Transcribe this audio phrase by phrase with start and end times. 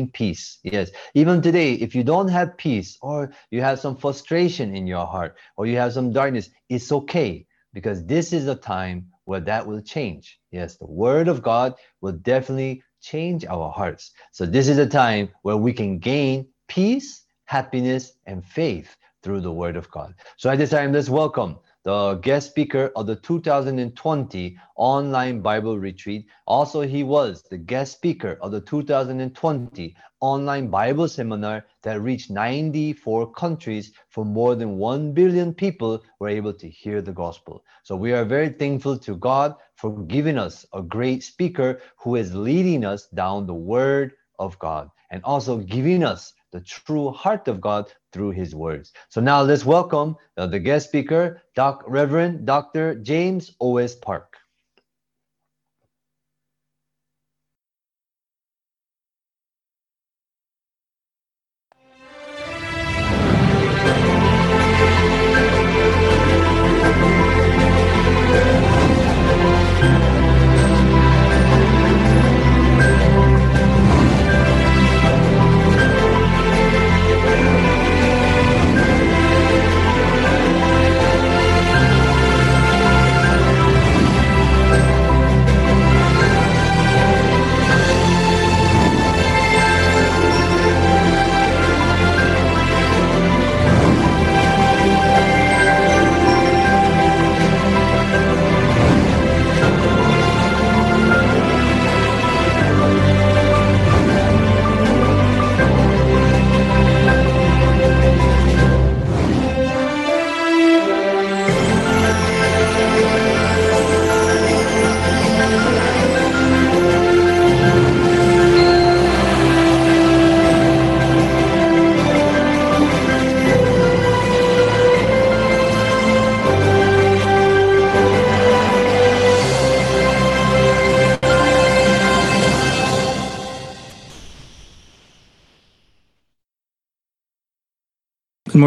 [0.00, 0.58] peace.
[0.62, 0.90] Yes.
[1.14, 5.36] Even today, if you don't have peace or you have some frustration in your heart
[5.56, 9.80] or you have some darkness, it's okay because this is a time where that will
[9.80, 10.38] change.
[10.50, 14.12] Yes, the word of God will definitely change our hearts.
[14.32, 19.52] So this is a time where we can gain peace, happiness, and faith through the
[19.52, 20.14] word of God.
[20.36, 26.26] So at this time, let's welcome the guest speaker of the 2020 online Bible retreat.
[26.46, 33.32] Also, he was the guest speaker of the 2020 online Bible seminar that reached 94
[33.32, 37.64] countries for more than 1 billion people were able to hear the gospel.
[37.82, 42.34] So we are very thankful to God for giving us a great speaker who is
[42.34, 47.60] leading us down the word of God and also giving us the true heart of
[47.60, 48.92] God through his words.
[49.08, 52.96] So now let's welcome uh, the guest speaker, Doc, Reverend Dr.
[52.96, 53.94] James O.S.
[53.96, 54.31] Park.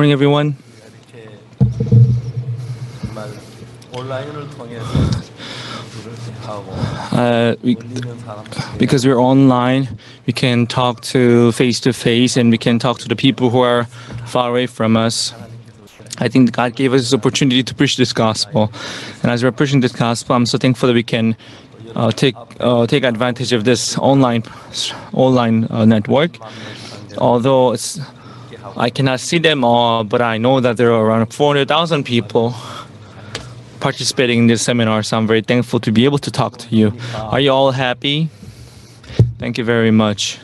[0.06, 0.56] morning, everyone.
[7.12, 7.76] Uh, we,
[8.78, 13.08] because we're online, we can talk to face to face and we can talk to
[13.08, 13.86] the people who are
[14.28, 15.34] far away from us.
[16.20, 18.72] I think God gave us this opportunity to preach this gospel.
[19.24, 21.36] And as we're preaching this gospel, I'm so thankful that we can
[21.96, 24.44] uh, take uh, take advantage of this online
[25.14, 26.38] online uh, network.
[27.18, 28.00] Although it's
[28.78, 32.54] I cannot see them all, but I know that there are around 400,000 people
[33.80, 36.94] participating in this seminar, so I'm very thankful to be able to talk to you.
[37.16, 38.30] Are you all happy?
[39.40, 40.40] Thank you very much.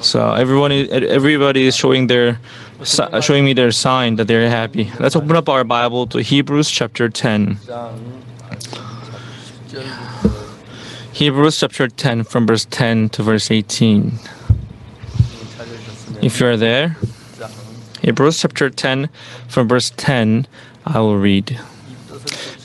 [0.00, 2.40] So everyone, everybody is showing their,
[3.20, 4.90] showing me their sign that they're happy.
[4.98, 7.58] Let's open up our Bible to Hebrews chapter 10.
[11.12, 14.18] Hebrews chapter 10 from verse 10 to verse 18.
[16.26, 16.96] If you are there,
[18.02, 19.08] Hebrews chapter 10,
[19.46, 20.48] from verse 10,
[20.84, 21.60] I will read.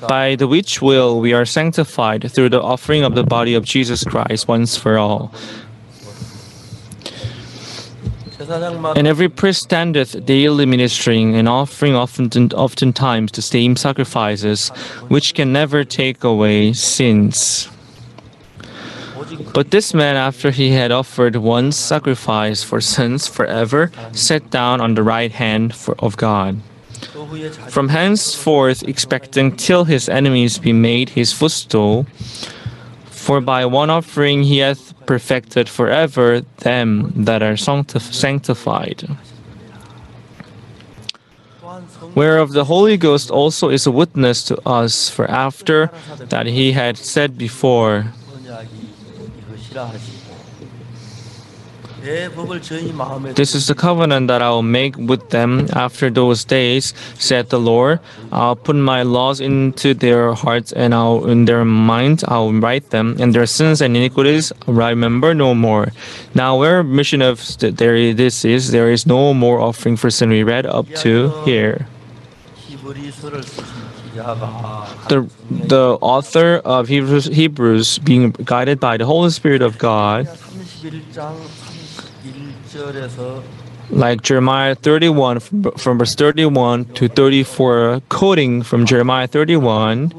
[0.07, 4.03] By the which will we are sanctified through the offering of the body of Jesus
[4.03, 5.31] Christ once for all.
[8.95, 14.69] And every priest standeth daily ministering and offering often, oftentimes the same sacrifices,
[15.07, 17.69] which can never take away sins.
[19.53, 24.95] But this man, after he had offered one sacrifice for sins forever, sat down on
[24.95, 26.61] the right hand for, of God.
[27.69, 32.05] From henceforth, expecting till his enemies be made his footstool,
[33.05, 39.07] for by one offering he hath perfected forever them that are sanctified.
[42.15, 46.97] Whereof the Holy Ghost also is a witness to us, for after that he had
[46.97, 48.11] said before,
[53.35, 57.59] this is the covenant that I will make with them after those days, said the
[57.59, 57.99] Lord.
[58.31, 63.17] I'll put my laws into their hearts, and I'll in their minds I'll write them,
[63.19, 65.93] and their sins and iniquities I remember no more.
[66.33, 70.29] Now, where mission of there this is, there is no more offering for sin.
[70.29, 71.85] We read up to here
[74.13, 80.27] the the author of Hebrews, Hebrews being guided by the Holy Spirit of God.
[83.89, 90.13] Like Jeremiah 31 from verse 31 to 34 quoting from Jeremiah 31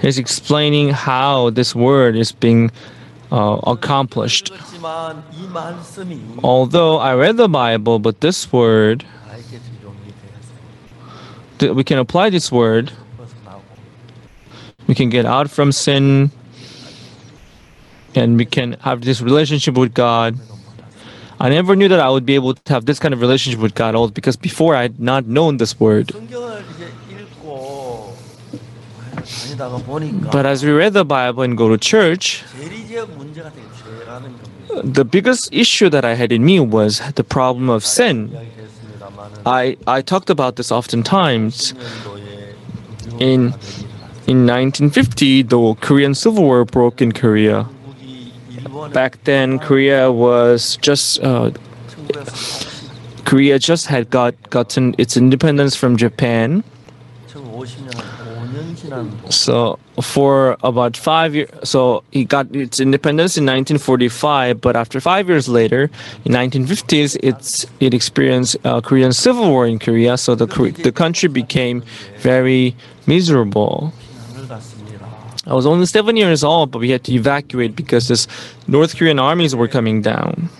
[0.00, 2.70] he's explaining how this word is being
[3.32, 4.52] uh, accomplished.
[6.42, 9.04] Although I read the Bible but this word
[11.60, 12.92] we can apply this word.
[14.86, 16.30] We can get out from sin
[18.14, 20.38] and we can have this relationship with God.
[21.38, 23.74] I never knew that I would be able to have this kind of relationship with
[23.74, 26.12] God all because before I had not known this word.
[30.32, 32.44] But as we read the Bible and go to church,
[34.84, 38.30] the biggest issue that I had in me was the problem of sin.
[39.44, 41.72] I, I talked about this oftentimes.
[43.18, 43.54] In,
[44.26, 47.68] in 1950, the Korean Civil War broke in Korea.
[48.92, 51.20] Back then, Korea was just.
[51.20, 51.50] Uh,
[53.24, 56.62] Korea just had got gotten its independence from Japan.
[59.30, 65.28] So for about five years, so he got its independence in 1945, but after five
[65.28, 65.90] years later,
[66.24, 70.16] in 1950s, it's it experienced a Korean civil war in Korea.
[70.16, 70.46] So the
[70.82, 71.82] the country became
[72.18, 72.74] very
[73.06, 73.92] miserable.
[75.46, 78.26] I was only seven years old, but we had to evacuate because this
[78.66, 80.50] North Korean armies were coming down.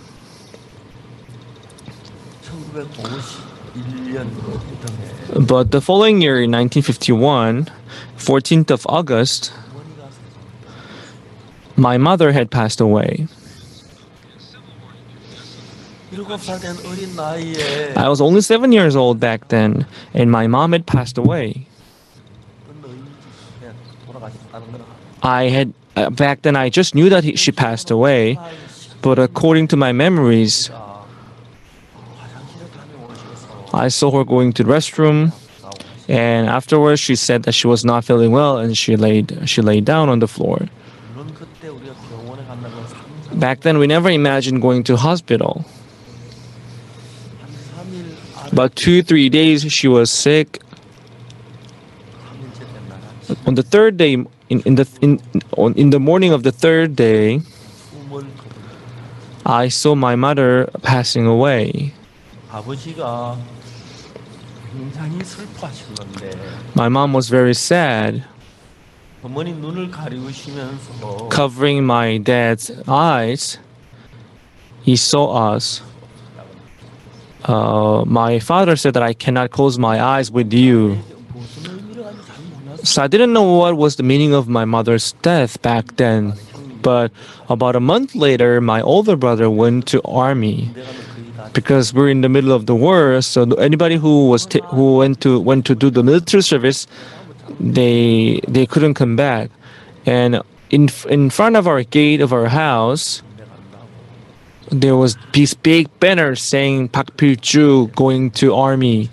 [5.35, 7.69] But the following year, in 1951.
[8.17, 9.53] 14th of August,
[11.77, 13.29] my mother had passed away.
[17.97, 21.67] I was only seven years old back then, and my mom had passed away.
[25.23, 28.39] I had uh, back then I just knew that he, she passed away,
[29.03, 30.71] but according to my memories,
[33.75, 35.33] I saw her going to the restroom.
[36.09, 39.85] And afterwards, she said that she was not feeling well and she laid, she laid
[39.85, 40.69] down on the floor.
[43.35, 45.65] Back then, we never imagined going to hospital.
[48.53, 50.63] About two, three days, she was sick.
[53.45, 54.15] On the third day,
[54.49, 55.21] in, in, the, in,
[55.57, 57.41] on, in the morning of the third day,
[59.45, 61.93] I saw my mother passing away.
[66.75, 68.25] My mom was very sad,
[71.31, 73.59] covering my dad's eyes.
[74.83, 75.83] He saw us.
[77.45, 80.99] Uh, my father said that I cannot close my eyes with you.
[82.83, 86.35] So I didn't know what was the meaning of my mother's death back then.
[86.83, 87.11] But
[87.49, 90.71] about a month later, my older brother went to army
[91.53, 93.21] because we're in the middle of the war.
[93.23, 96.87] So anybody who was ta- who went to went to do the military service,
[97.61, 99.51] they they couldn't come back.
[100.05, 103.23] And in in front of our gate of our house,
[104.71, 109.11] there was this big banner saying Park Pil-ju going to army.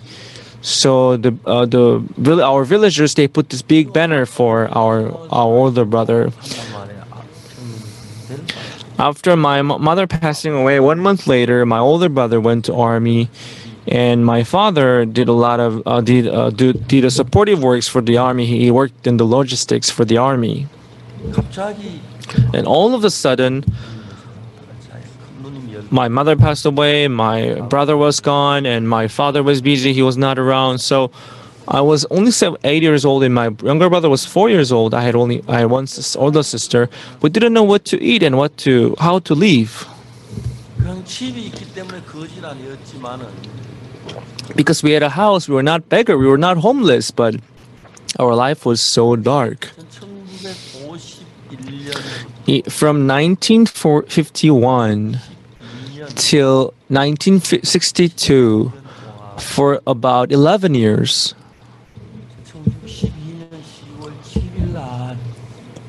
[0.62, 2.00] So the uh, the
[2.42, 6.32] our villagers they put this big banner for our our older brother.
[8.98, 13.28] After my mother passing away, one month later, my older brother went to army,
[13.88, 17.88] and my father did a lot of uh, did uh, do, did a supportive works
[17.88, 18.46] for the army.
[18.46, 20.68] He worked in the logistics for the army.
[22.54, 23.64] And all of a sudden,
[25.90, 29.92] my mother passed away, my brother was gone, and my father was busy.
[29.92, 31.10] He was not around, so.
[31.66, 34.92] I was only seven, eight years old, and my younger brother was four years old.
[34.92, 36.90] I had only I had one older sister.
[37.22, 39.88] We didn't know what to eat and what to how to live.
[44.54, 47.36] Because we had a house, we were not beggar, we were not homeless, but
[48.18, 49.70] our life was so dark.
[52.68, 55.18] From 1951
[56.14, 58.72] till 1962,
[59.38, 61.34] for about 11 years,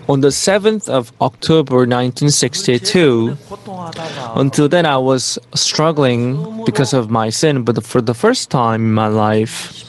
[0.07, 3.37] on the 7th of October 1962.
[4.35, 8.93] Until then, I was struggling because of my sin, but for the first time in
[8.93, 9.83] my life,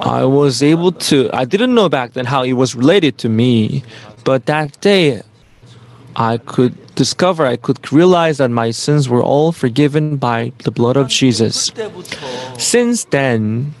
[0.00, 3.82] I was able to, I didn't know back then how it was related to me,
[4.24, 5.22] but that day
[6.14, 10.96] I could discover, I could realize that my sins were all forgiven by the blood
[10.96, 11.72] of Jesus.
[12.58, 13.74] Since then,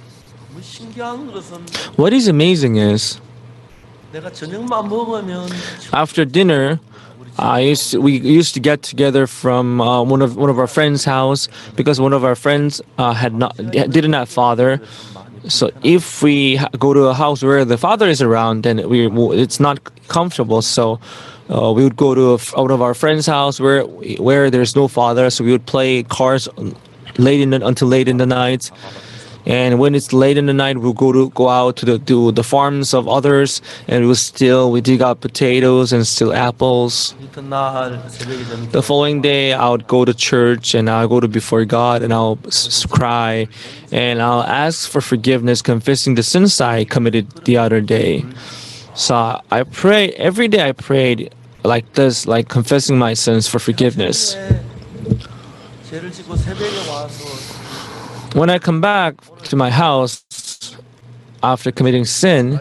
[1.96, 3.20] what is amazing is
[5.92, 6.80] after dinner,
[7.38, 10.66] I used to, we used to get together from uh, one of one of our
[10.66, 14.80] friends' house because one of our friends uh, had not didn't have father.
[15.48, 19.06] So if we go to a house where the father is around, then we
[19.38, 20.62] it's not comfortable.
[20.62, 20.98] So
[21.50, 23.84] uh, we would go to a out of our friend's house where
[24.18, 25.28] where there's no father.
[25.30, 26.48] So we would play cards
[27.18, 28.70] late in the, until late in the night.
[29.46, 31.98] And when it's late in the night, we'll go to go out to the
[32.32, 34.72] the farms of others, and we'll steal.
[34.72, 37.14] We dig out potatoes and steal apples.
[38.72, 42.12] The following day, I would go to church and I'll go to before God and
[42.12, 43.46] I'll s- cry,
[43.92, 48.24] and I'll ask for forgiveness, confessing the sins I committed the other day.
[48.94, 49.14] So
[49.50, 50.66] I pray every day.
[50.68, 54.34] I prayed like this, like confessing my sins for forgiveness.
[58.36, 59.14] When I come back
[59.44, 60.22] to my house
[61.42, 62.60] after committing sin,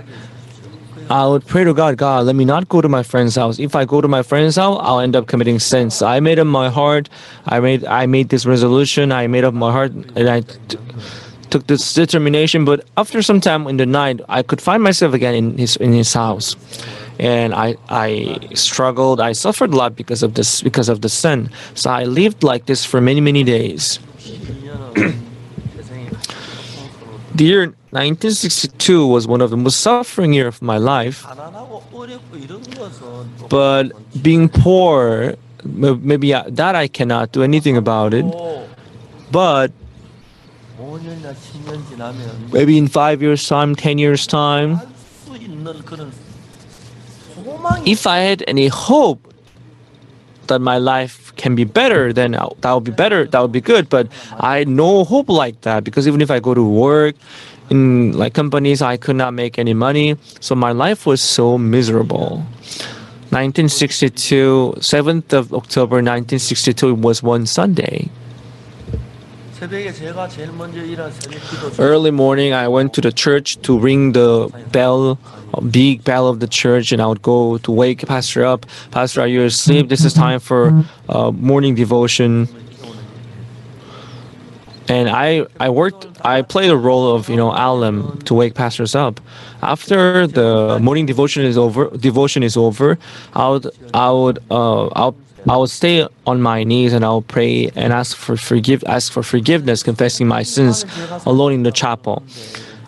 [1.10, 3.60] I would pray to God, God, let me not go to my friend's house.
[3.60, 5.90] If I go to my friend's house, I'll end up committing sin.
[5.90, 7.10] So I made up my heart.
[7.48, 9.12] I made I made this resolution.
[9.12, 10.78] I made up my heart, and I t-
[11.50, 12.64] took this determination.
[12.64, 15.92] But after some time in the night, I could find myself again in his in
[15.92, 16.56] his house,
[17.20, 19.20] and I I struggled.
[19.20, 21.50] I suffered a lot because of this because of the sin.
[21.74, 24.00] So I lived like this for many many days.
[27.36, 31.26] The year 1962 was one of the most suffering year of my life.
[33.50, 33.92] But
[34.24, 38.26] being poor, maybe that I cannot do anything about it.
[39.32, 39.74] But
[42.54, 44.80] maybe in five years' time, ten years' time,
[47.86, 49.35] if I had any hope
[50.48, 53.26] that my life can be better, then that would be better.
[53.26, 53.90] That would be good.
[53.90, 54.08] But
[54.40, 57.16] I had no hope like that because even if I go to work
[57.70, 60.18] in like companies, I could not make any money.
[60.40, 62.46] So my life was so miserable.
[63.34, 68.10] 1962, 7th of October 1962 was one Sunday.
[71.80, 75.18] Early morning, I went to the church to ring the bell,
[75.72, 78.66] big bell of the church, and I would go to wake Pastor up.
[78.92, 79.88] Pastor, are you asleep?
[79.88, 82.50] This is time for uh, morning devotion.
[84.88, 88.94] And I, I worked, I played the role of, you know, alarm to wake pastors
[88.94, 89.20] up.
[89.64, 93.00] After the morning devotion is over, devotion is over,
[93.34, 95.16] I would, I would, uh, I'll,
[95.48, 99.12] I would stay on my knees and I would pray and ask for forgive ask
[99.12, 100.86] for forgiveness, confessing my sins
[101.26, 102.24] alone in the chapel.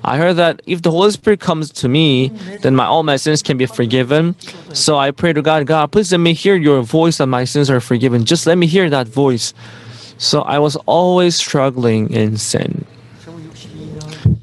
[0.04, 2.30] I heard that if the Holy Spirit comes to me,
[2.62, 4.36] then my all my sins can be forgiven.
[4.74, 7.70] So I pray to God, God, please let me hear your voice that my sins
[7.70, 8.26] are forgiven.
[8.26, 9.54] Just let me hear that voice.
[10.18, 12.86] So I was always struggling in sin.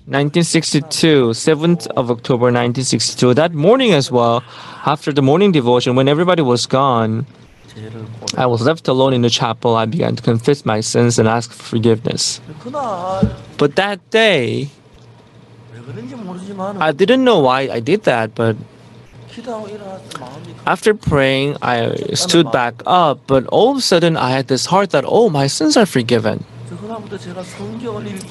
[0.06, 4.44] 1962, 7th of October 1962, that morning as well,
[4.86, 7.26] after the morning devotion, when everybody was gone,
[8.36, 9.76] I was left alone in the chapel.
[9.76, 12.40] I began to confess my sins and ask for forgiveness.
[13.58, 14.70] But that day,
[16.78, 18.56] I didn't know why I did that, but
[20.66, 24.90] after praying, I stood back up, but all of a sudden I had this heart
[24.90, 26.44] that, oh, my sins are forgiven.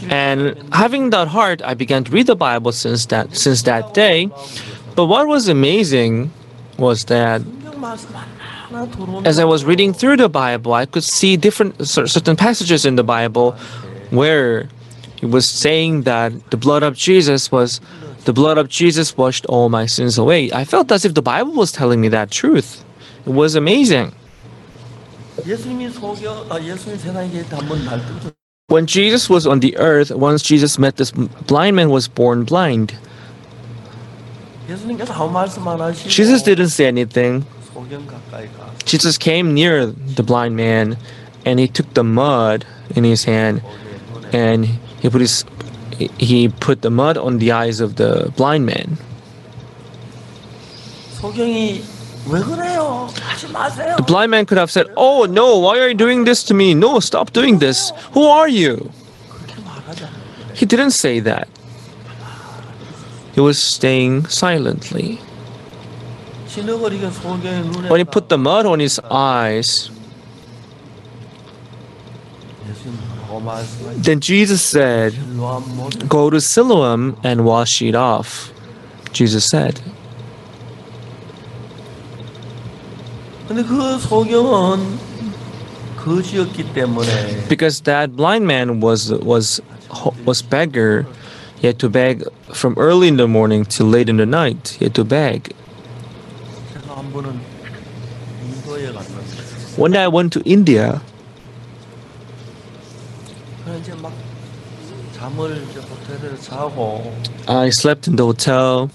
[0.10, 4.30] And having that heart, I began to read the Bible since that, since that day.
[4.96, 6.32] But what was amazing
[6.78, 7.42] was that
[9.26, 13.04] as I was reading through the Bible, I could see different certain passages in the
[13.04, 13.52] Bible
[14.10, 14.68] where
[15.22, 17.80] it was saying that the blood of Jesus was
[18.26, 20.52] the blood of Jesus washed all my sins away.
[20.52, 22.84] I felt as if the Bible was telling me that truth.
[23.26, 24.12] It was amazing.
[28.68, 32.96] When Jesus was on the earth, once Jesus met this blind man was born blind.
[36.08, 37.46] Jesus didn't say anything.
[38.86, 40.98] Jesus came near the blind man
[41.46, 43.62] and he took the mud in his hand
[44.32, 45.46] and he put his
[46.18, 48.98] he put the mud on the eyes of the blind man.
[53.96, 56.74] The blind man could have said, "Oh no, why are you doing this to me?
[56.74, 57.92] No, stop doing this.
[58.14, 58.92] Who are you?"
[60.54, 61.48] He didn't say that.
[63.34, 65.20] He was staying silently.
[67.90, 69.90] When he put the mud on his eyes,
[73.98, 75.14] then Jesus said,
[76.08, 78.52] Go to Siloam and wash it off.
[79.12, 79.82] Jesus said.
[87.50, 89.62] Because that blind man was was
[90.26, 91.06] was beggar,
[91.60, 94.76] he had to beg from early in the morning to late in the night.
[94.80, 95.54] He had to beg.
[99.78, 101.02] When I went to India,
[107.48, 108.92] I slept in the hotel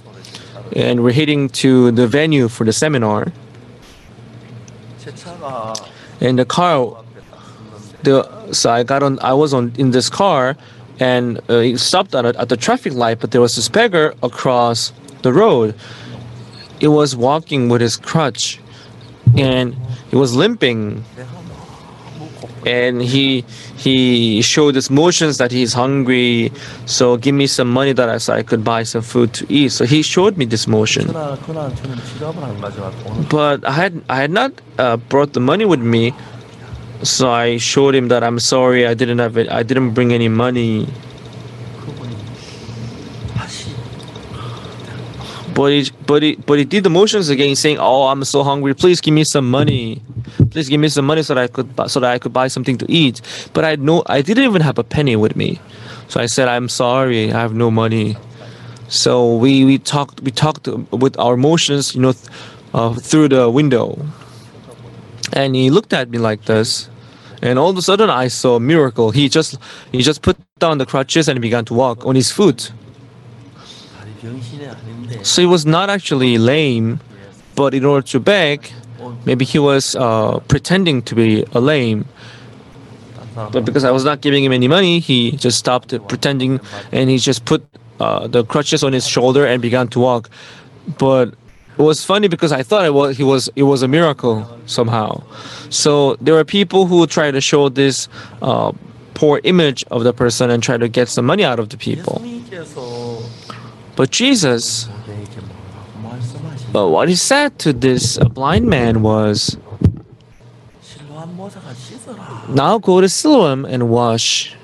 [0.77, 3.33] and we're heading to the venue for the seminar.
[6.21, 7.03] And the car,
[8.03, 10.57] the, so I got on, I was on in this car
[11.01, 14.15] and uh, it stopped at, a, at the traffic light, but there was this beggar
[14.23, 14.93] across
[15.23, 15.75] the road.
[16.81, 18.61] He was walking with his crutch
[19.37, 19.75] and
[20.11, 21.05] he was limping.
[22.67, 23.45] And he
[23.77, 26.53] he showed his motions that he's hungry
[26.87, 29.71] so give me some money that I, so I could buy some food to eat.
[29.73, 31.07] So he showed me this motion.
[33.31, 36.13] But i had i had not uh, brought the money with me
[37.03, 40.29] so i showed him that i'm sorry i didn't have it i didn't bring any
[40.29, 40.89] money.
[45.55, 48.75] But he but he but he did the motions again, saying, "Oh, I'm so hungry.
[48.75, 50.03] Please give me some money.
[50.51, 52.49] Please give me some money so that I could buy, so that I could buy
[52.49, 53.21] something to eat."
[53.53, 55.61] But I no, I didn't even have a penny with me,
[56.09, 58.17] so I said, "I'm sorry, I have no money."
[58.89, 62.15] So we we talked we talked with our motions, you know,
[62.73, 64.01] uh, through the window,
[65.35, 66.89] and he looked at me like this,
[67.43, 69.11] and all of a sudden I saw a miracle.
[69.11, 69.59] He just
[69.93, 72.73] he just put down the crutches and began to walk on his foot.
[75.23, 77.01] So he was not actually lame,
[77.55, 78.71] but in order to beg,
[79.25, 82.07] maybe he was uh, pretending to be a lame.
[83.53, 86.61] But because I was not giving him any money, he just stopped pretending
[86.91, 87.65] and he just put
[88.01, 90.29] uh, the crutches on his shoulder and began to walk.
[90.99, 91.35] But
[91.79, 95.23] it was funny because I thought it was he was it was a miracle somehow.
[95.71, 98.09] So there are people who try to show this
[98.43, 98.73] uh,
[99.15, 102.21] poor image of the person and try to get some money out of the people.
[103.99, 104.89] But Jesus,
[106.73, 109.57] but what he said to this blind man was,
[112.49, 114.55] Now go to Siloam and wash.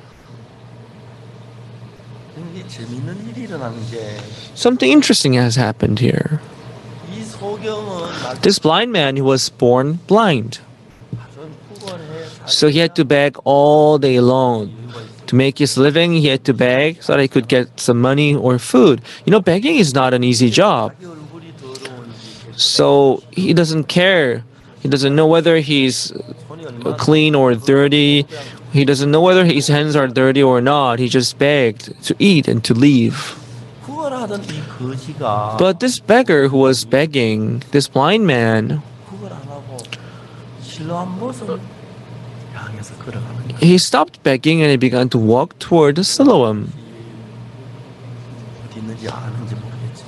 [4.54, 6.40] Something interesting has happened here.
[8.42, 10.60] This blind man who was born blind.
[12.46, 14.70] So he had to beg all day long.
[15.26, 18.34] To make his living, he had to beg so that he could get some money
[18.34, 19.00] or food.
[19.24, 20.92] You know, begging is not an easy job.
[22.56, 24.44] So he doesn't care.
[24.80, 26.12] He doesn't know whether he's
[26.98, 28.26] clean or dirty.
[28.72, 30.98] He doesn't know whether his hands are dirty or not.
[30.98, 33.38] He just begged to eat and to leave.
[35.58, 38.82] But this beggar who was begging, this blind man,
[43.60, 46.72] he stopped begging and he began to walk toward Siloam.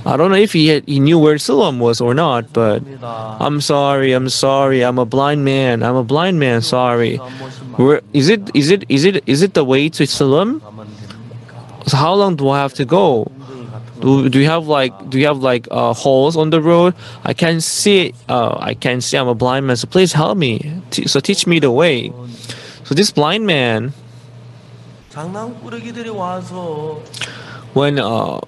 [0.04, 3.60] I don't know if he, had, he knew where Siloam was or not, but I'm
[3.60, 7.16] sorry, I'm sorry, I'm a blind man, I'm a blind man, sorry.
[7.76, 10.62] Where, is it is it is it is it the way to Siloam?
[11.86, 13.30] So how long do I have to go?
[14.00, 16.94] Do, do you have like do you have like uh, holes on the road?
[17.24, 18.14] I can't see.
[18.28, 19.16] Uh, I can't see.
[19.16, 19.76] I'm a blind man.
[19.76, 20.80] So please help me.
[20.90, 22.12] T- so teach me the way.
[22.86, 23.92] So this blind man,
[27.74, 28.40] when uh,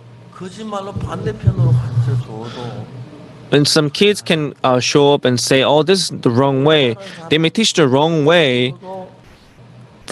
[3.48, 6.94] when some kids can uh, show up and say, "Oh, this is the wrong way,"
[7.30, 8.74] they may teach the wrong way,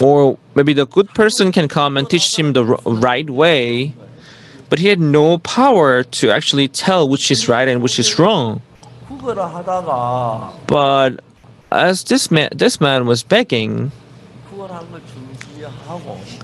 [0.01, 3.93] or maybe the good person can come and teach him the right way,
[4.67, 8.61] but he had no power to actually tell which is right and which is wrong.
[10.67, 11.23] But
[11.71, 13.93] as this man, this man was begging.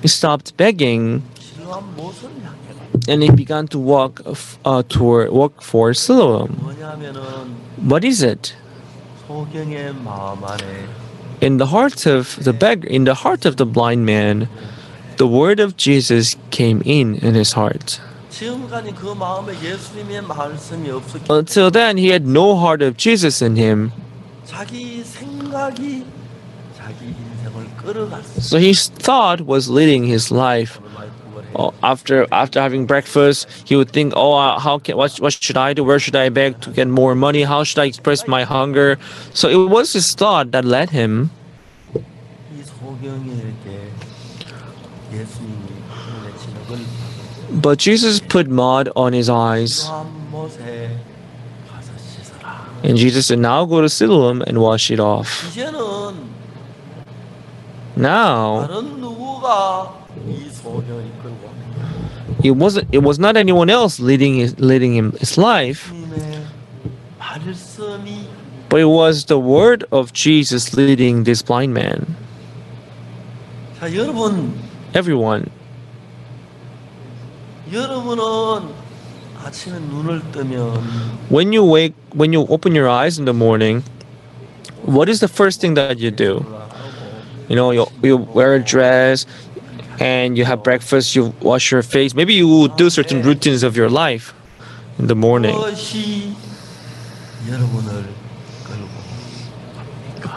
[0.01, 1.23] He stopped begging
[3.07, 4.21] and he began to walk
[4.65, 6.49] uh, toward walk for Siloam.
[7.77, 8.55] What is it?
[11.41, 14.47] In the heart of the beggar, in the heart of the blind man,
[15.17, 17.99] the word of Jesus came in in his heart.
[21.29, 23.91] Until then, he had no heart of Jesus in him.
[28.39, 30.79] So his thought was leading his life.
[31.55, 35.57] Oh, after after having breakfast, he would think, "Oh, uh, how can what what should
[35.57, 35.83] I do?
[35.83, 37.43] Where should I beg to get more money?
[37.43, 38.97] How should I express my hunger?"
[39.33, 41.29] So it was his thought that led him.
[47.51, 49.87] But Jesus put mud on his eyes.
[52.83, 55.29] And Jesus said, Now go to Siloam and wash it off.
[57.95, 58.65] No.
[62.43, 62.87] It wasn't.
[62.91, 65.91] It was not anyone else leading his, leading him his life.
[68.69, 72.15] But it was the word of Jesus leading this blind man.
[74.93, 75.49] Everyone.
[81.29, 83.83] When you wake, when you open your eyes in the morning,
[84.83, 86.45] what is the first thing that you do?
[87.49, 89.25] You know, you you wear a dress,
[89.99, 91.15] and you have breakfast.
[91.15, 92.13] You wash your face.
[92.13, 94.33] Maybe you do certain routines of your life
[94.99, 95.55] in the morning.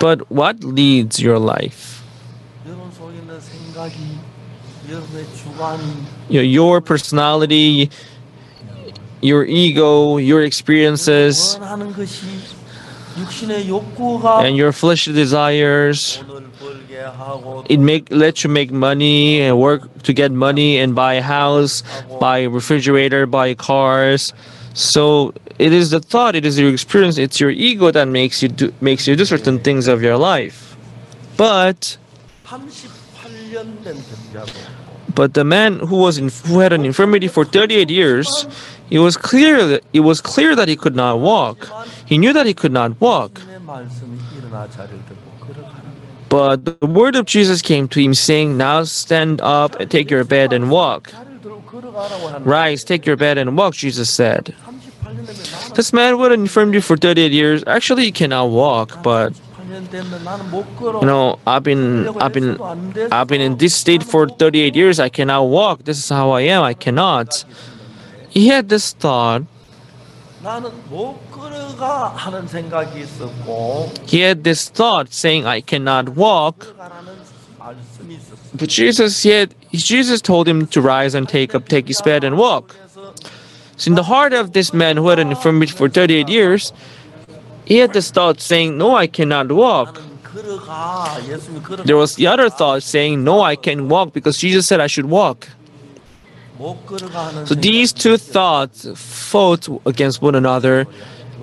[0.01, 2.03] But what leads your life?
[6.29, 7.91] You know, your personality,
[9.21, 11.59] your ego, your experiences,
[14.45, 16.23] and your fleshly desires
[17.69, 21.83] it make lets you make money and work to get money and buy a house,
[22.21, 24.33] buy a refrigerator, buy cars.
[24.75, 28.49] So it is the thought, it is your experience, it's your ego that makes you
[28.49, 30.77] do makes you do certain things of your life.
[31.37, 31.97] But
[35.15, 38.47] but the man who was in, who had an infirmity for 38 years,
[38.91, 41.69] it was clear that it was clear that he could not walk.
[42.05, 43.41] He knew that he could not walk.
[46.29, 50.25] But the word of Jesus came to him, saying, Now stand up, and take your
[50.25, 51.13] bed, and walk.
[52.41, 54.55] Rise, take your bed, and walk, Jesus said.
[55.75, 59.33] This man would have informed you for 38 years actually he cannot walk, but
[59.69, 62.61] you know, I've been, I've been,
[63.13, 65.01] I've been in this state for 38 years.
[65.01, 65.85] I cannot walk.
[65.85, 66.63] This is how I am.
[66.63, 67.45] I cannot.
[68.31, 69.43] He had this thought,
[74.07, 76.67] he had this thought saying, I cannot walk.
[78.55, 82.39] But Jesus yet Jesus told him to rise and take up take his bed and
[82.39, 82.77] walk.
[83.77, 86.73] So in the heart of this man who had an infirmity for 38 years,
[87.65, 90.01] he had this thought saying, No, I cannot walk.
[91.85, 95.07] There was the other thought saying, No, I can walk because Jesus said I should
[95.07, 95.49] walk.
[96.59, 100.87] So these two thoughts fought against one another.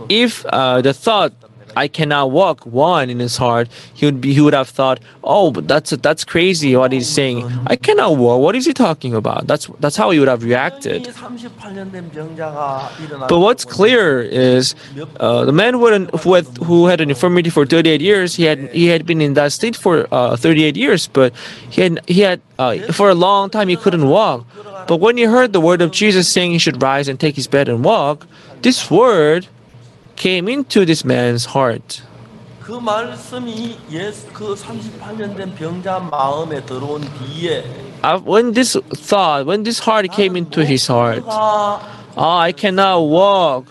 [0.10, 1.34] If uh, the thought
[1.76, 5.52] I cannot walk one in his heart, he would be he would have thought, oh,
[5.52, 7.50] but that's that's crazy what he's saying.
[7.68, 8.42] I cannot walk.
[8.42, 9.48] What is he talking about?
[9.48, 11.08] That's that's how he would have reacted.
[13.30, 14.76] But what's clear is
[15.20, 18.88] uh, the man who had, who had an infirmity for 38 years, he had he
[18.88, 21.34] had been in that state for uh, 38 years, but
[21.70, 24.46] he had he had uh, for a long time he couldn't walk.
[24.88, 27.48] But when he heard the word of Jesus saying he should rise and take his
[27.48, 28.28] bed and walk,
[28.62, 29.48] this word
[30.17, 32.03] came into this man's heart.
[32.61, 37.65] 그 말씀이 예수 그 38년 된 병자 마음에 들어온 뒤에
[38.05, 41.81] Uh, when this thought, when this heart came into his heart, 가
[42.17, 43.67] oh, I cannot walk.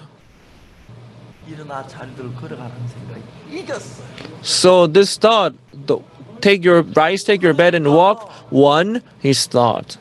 [1.48, 3.24] 일어나 자리들 걸어가는 생각이
[3.62, 4.08] 이겼어요.
[4.42, 6.00] So this thought, the,
[6.42, 9.98] take your rise, take your bed and walk, won his thought.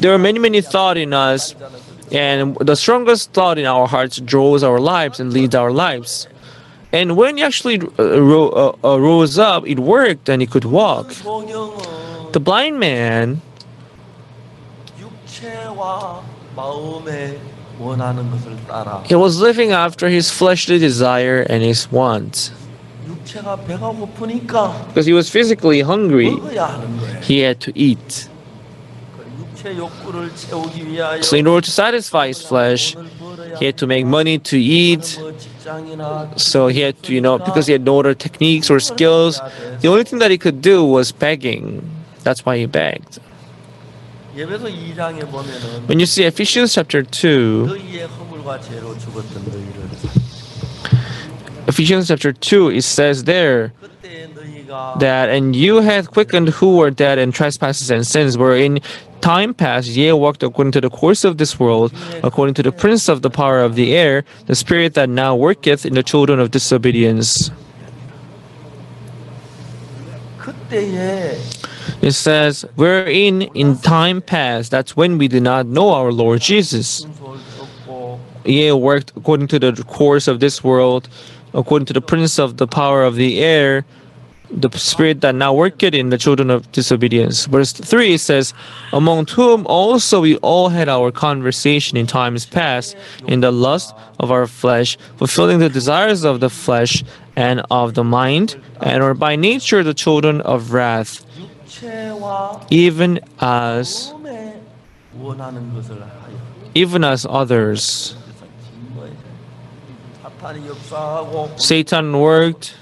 [0.00, 1.54] There are many, many thoughts in us,
[2.12, 6.28] and the strongest thought in our hearts draws our lives and leads our lives.
[6.92, 11.08] And when he actually uh, uh, uh, rose up, it worked and he could walk.
[12.32, 13.42] The blind man
[19.06, 22.50] he was living after his fleshly desire and his wants.
[24.88, 26.36] Because he was physically hungry,
[27.22, 28.28] he had to eat.
[31.20, 32.96] So, in order to satisfy his flesh,
[33.58, 35.20] he had to make money to eat.
[36.36, 39.40] So, he had to, you know, because he had no other techniques or skills,
[39.80, 41.82] the only thing that he could do was begging.
[42.22, 43.18] That's why he begged.
[45.86, 47.78] When you see Ephesians chapter 2,
[51.68, 53.74] Ephesians chapter 2, it says there
[54.98, 58.80] that, and you had quickened who were dead in trespasses and sins, wherein
[59.20, 63.06] time past ye walked according to the course of this world, according to the prince
[63.06, 66.50] of the power of the air, the spirit that now worketh in the children of
[66.50, 67.50] disobedience.
[72.00, 77.06] It says, wherein in time past, that's when we did not know our Lord Jesus.
[78.46, 81.10] Ye worked according to the course of this world,
[81.58, 83.84] according to the prince of the power of the air,
[84.50, 87.46] the spirit that now worketh in the children of disobedience.
[87.46, 88.54] Verse 3 says,
[88.92, 94.30] Among whom also we all had our conversation in times past, in the lust of
[94.30, 97.04] our flesh, fulfilling the desires of the flesh
[97.36, 101.26] and of the mind, and are by nature the children of wrath,
[102.70, 104.14] even as
[106.74, 108.16] even as others.
[111.56, 112.74] Satan worked.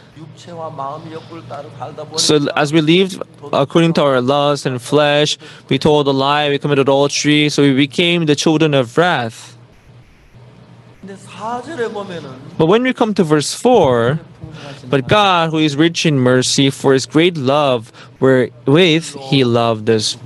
[2.16, 5.36] So as we lived according to our lust and flesh,
[5.68, 9.56] we told a lie, we committed adultery, so we became the children of wrath.
[12.58, 14.18] But when we come to verse 4,
[14.88, 20.16] but God, who is rich in mercy, for his great love wherewith he loved us,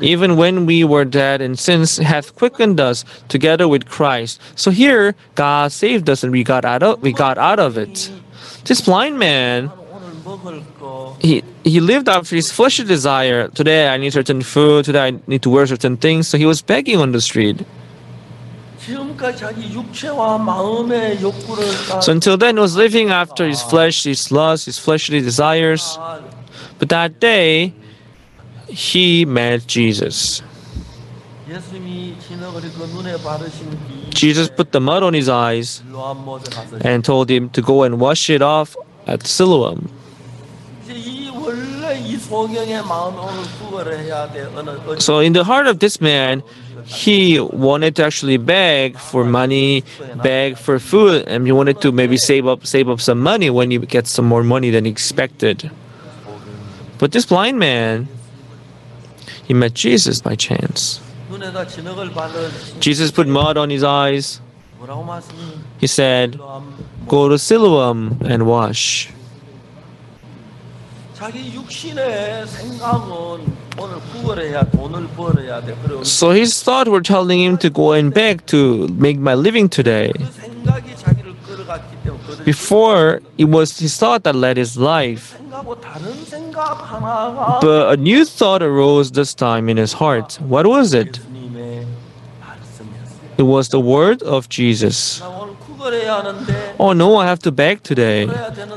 [0.00, 4.40] even when we were dead and sins, hath quickened us together with Christ.
[4.56, 8.10] So here, God saved us and we got out of, we got out of it.
[8.64, 9.70] This blind man,
[11.20, 13.48] he, he lived after his fleshly desire.
[13.48, 16.28] Today I need certain food, today I need to wear certain things.
[16.28, 17.64] So he was begging on the street.
[22.00, 25.98] So until then, he was living after his flesh, his lusts, his fleshly desires.
[26.78, 27.72] But that day,
[28.68, 30.42] he met Jesus.
[34.10, 35.82] Jesus put the mud on his eyes
[36.80, 39.90] and told him to go and wash it off at Siloam.
[44.98, 46.42] So, in the heart of this man,
[46.84, 49.84] he wanted to actually beg for money,
[50.22, 53.70] beg for food, and he wanted to maybe save up, save up some money when
[53.70, 55.70] he gets some more money than he expected.
[56.98, 58.08] But this blind man,
[59.46, 61.00] he met Jesus by chance.
[62.80, 64.40] Jesus put mud on his eyes.
[65.78, 66.38] He said,
[67.08, 69.10] Go to Siloam and wash.
[76.02, 80.12] So his thoughts were telling him to go and beg to make my living today.
[82.44, 85.36] Before, it was his thought that led his life.
[87.60, 90.38] But a new thought arose this time in his heart.
[90.40, 91.20] What was it?
[93.36, 95.20] It was the word of Jesus.
[96.78, 98.28] Oh no, I have to beg today.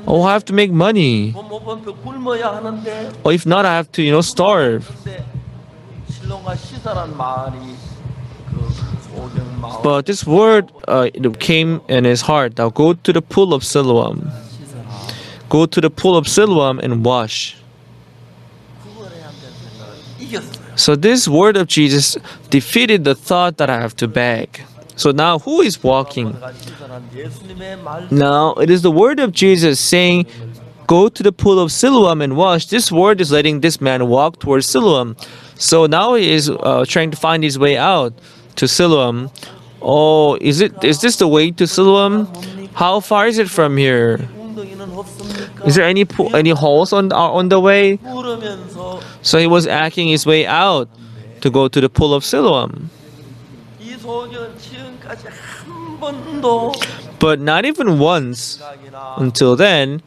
[0.08, 1.34] Oh, I have to make money.
[3.24, 4.90] Or if not, I have to, you know, starve.
[9.84, 12.58] But this word uh, came in his heart.
[12.58, 14.32] Now go to the pool of Siloam.
[15.50, 17.58] Go to the pool of Siloam and wash.
[20.76, 22.18] So this word of Jesus
[22.50, 24.62] defeated the thought that I have to beg.
[24.96, 26.38] So now who is walking?
[28.12, 30.28] Now it is the word of Jesus saying,
[30.88, 32.68] Go to the pool of Siloam and wash.
[32.68, 35.18] This word is letting this man walk towards Siloam.
[35.56, 38.14] So now he is uh, trying to find his way out
[38.58, 39.32] to Siloam.
[39.82, 42.28] Oh, is it is this the way to Siloam?
[42.74, 44.20] How far is it from here?
[45.66, 47.98] Is there any any holes on uh, on the way?
[49.22, 50.90] So he was acting his way out
[51.42, 52.90] to go to the pool of Siloam.
[57.20, 58.62] But not even once
[59.18, 60.02] until then,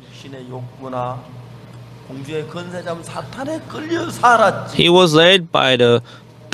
[4.75, 6.03] he was led by the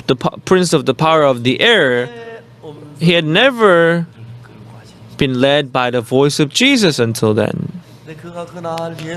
[0.06, 2.08] the prince of the power of the air.
[2.98, 4.06] He had never
[5.16, 7.75] been led by the voice of Jesus until then.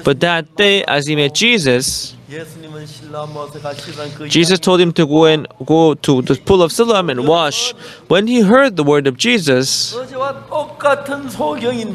[0.03, 2.15] But that day, as he met Jesus,
[4.29, 7.73] Jesus told him to go and go to the pool of Siloam and wash.
[8.07, 9.95] When he heard the word of Jesus,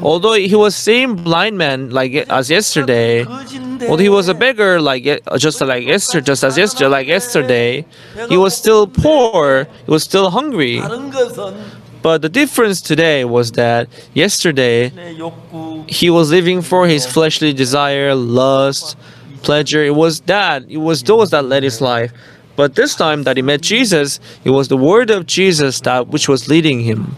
[0.03, 5.05] although he was same blind man like as yesterday, although he was a beggar like
[5.39, 7.85] just like yesterday, just as yesterday, like yesterday,
[8.29, 9.67] he was still poor.
[9.87, 10.81] He was still hungry.
[12.05, 14.91] But the difference today was that yesterday
[15.89, 18.99] he was living for his fleshly desire, lust,
[19.41, 19.83] pleasure.
[19.83, 22.13] It was that, it was those that led his life.
[22.57, 26.29] But this time that he met Jesus, it was the word of Jesus that which
[26.29, 27.17] was leading him.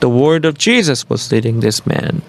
[0.00, 2.22] The word of Jesus was leading this man.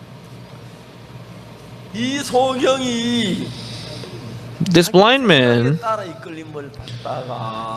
[4.59, 5.79] This blind man,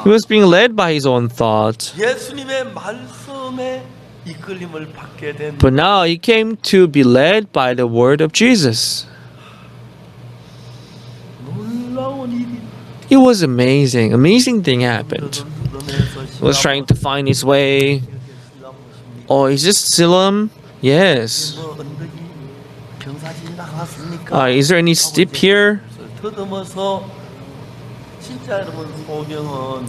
[0.03, 1.93] he was being led by his own thought.
[5.59, 9.07] But now he came to be led by the word of Jesus.
[13.11, 14.15] It was amazing.
[14.15, 15.45] Amazing thing happened.
[16.39, 18.03] He was trying to find his way.
[19.29, 20.51] Oh, is this Siloam?
[20.81, 21.59] Yes.
[24.33, 25.83] Uh, is there any steep here?
[26.22, 27.06] 더듬어서
[28.20, 29.86] 진짜 여러분 소경은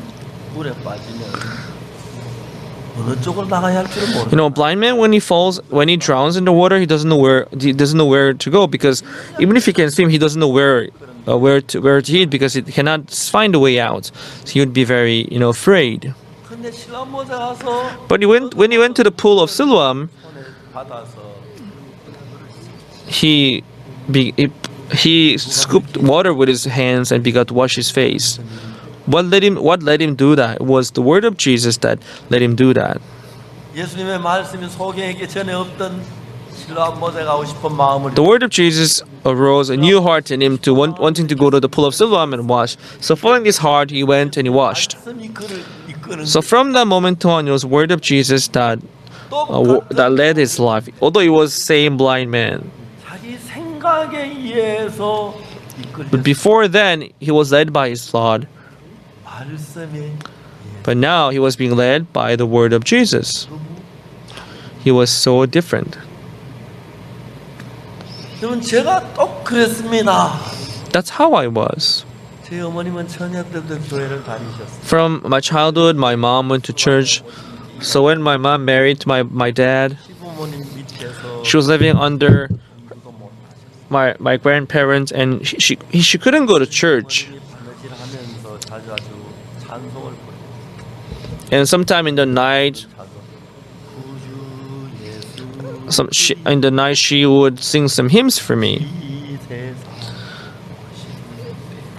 [0.55, 1.29] 물에 빠지면
[2.99, 5.89] 어느 쪽을 나가야 할 줄을 You 모르는 know, a blind man when he falls, when
[5.89, 8.67] he drowns in the water, he doesn't know where he doesn't know where to go
[8.67, 9.03] because
[9.39, 10.89] even if he can swim, he doesn't know where
[11.29, 14.11] uh, where to where to head because he cannot find a way out.
[14.45, 16.15] So he would be very you know afraid.
[16.49, 19.51] 근데 근데 실람 모자 가서 But he went, when he went to the pool of
[19.51, 20.41] Siloam, 손에
[20.73, 21.37] 받아서
[23.09, 23.63] he,
[24.11, 24.51] be, he,
[24.94, 28.38] he scooped water with his hands and began to wash his face.
[29.06, 30.62] What let him what let him do that?
[30.62, 32.00] It was the word of Jesus that
[32.30, 33.02] let him do that.
[38.14, 41.50] The word of Jesus arose a new heart in him to want, wanting to go
[41.50, 42.76] to the pool of Siloam and wash.
[43.00, 44.98] So following his heart, he went and he washed.
[46.26, 48.80] So from that moment on, it was word of Jesus that
[49.32, 50.90] uh, that led his life.
[51.02, 52.70] Although he was same blind man.
[56.12, 58.46] But before then, he was led by his thought.
[60.84, 63.48] But now he was being led by the word of Jesus.
[64.84, 65.98] He was so different.
[70.92, 72.06] That's how I was.
[74.82, 77.24] From my childhood, my mom went to church.
[77.82, 79.98] So when my mom married my, my dad,
[81.44, 82.50] she was living under
[83.92, 87.28] my, my grandparents, and she, she, she couldn't go to church.
[91.52, 92.86] And sometime in the night,
[95.90, 98.88] some she, in the night she would sing some hymns for me.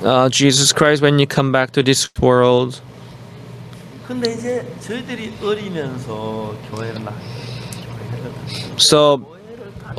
[0.00, 2.80] Uh, Jesus Christ, when you come back to this world.
[8.78, 9.31] So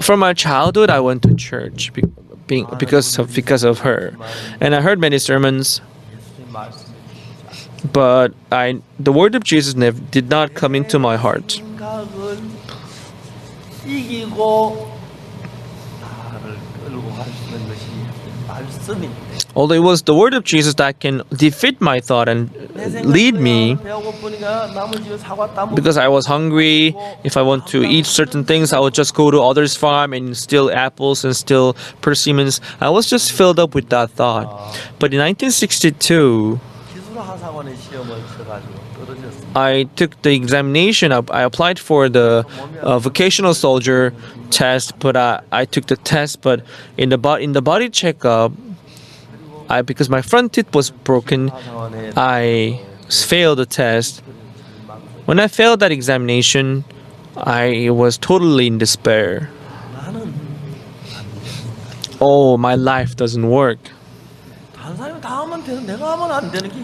[0.02, 1.92] from my childhood, I went to church
[2.78, 4.16] because of because of her,
[4.60, 5.82] and I heard many sermons.
[7.92, 11.62] But I, the word of Jesus never, did not come into my heart.
[19.56, 22.50] Although it was the word of Jesus that can defeat my thought and
[23.06, 23.76] lead me,
[25.76, 29.30] because I was hungry, if I want to eat certain things, I would just go
[29.30, 32.62] to others' farm and steal apples and steal persimmons.
[32.82, 34.48] I was just filled up with that thought.
[35.00, 36.60] But in 1962,
[39.56, 41.12] I took the examination.
[41.12, 42.46] I, I applied for the
[42.82, 44.13] uh, vocational soldier
[44.50, 46.42] test, but I, I took the test.
[46.42, 46.66] But
[46.98, 48.52] in the in the body checkup,
[49.70, 51.52] I because my front teeth was broken,
[52.16, 54.22] I failed the test.
[55.26, 56.84] When I failed that examination,
[57.38, 59.50] I was totally in despair.
[62.20, 63.80] Oh, my life doesn't work.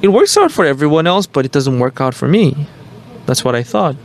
[0.01, 2.67] It works out for everyone else, but it doesn't work out for me.
[3.25, 3.95] That's what I thought.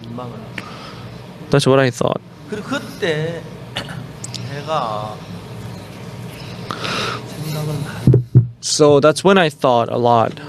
[1.51, 2.21] That's what I thought.
[8.61, 10.41] So that's when I thought a lot.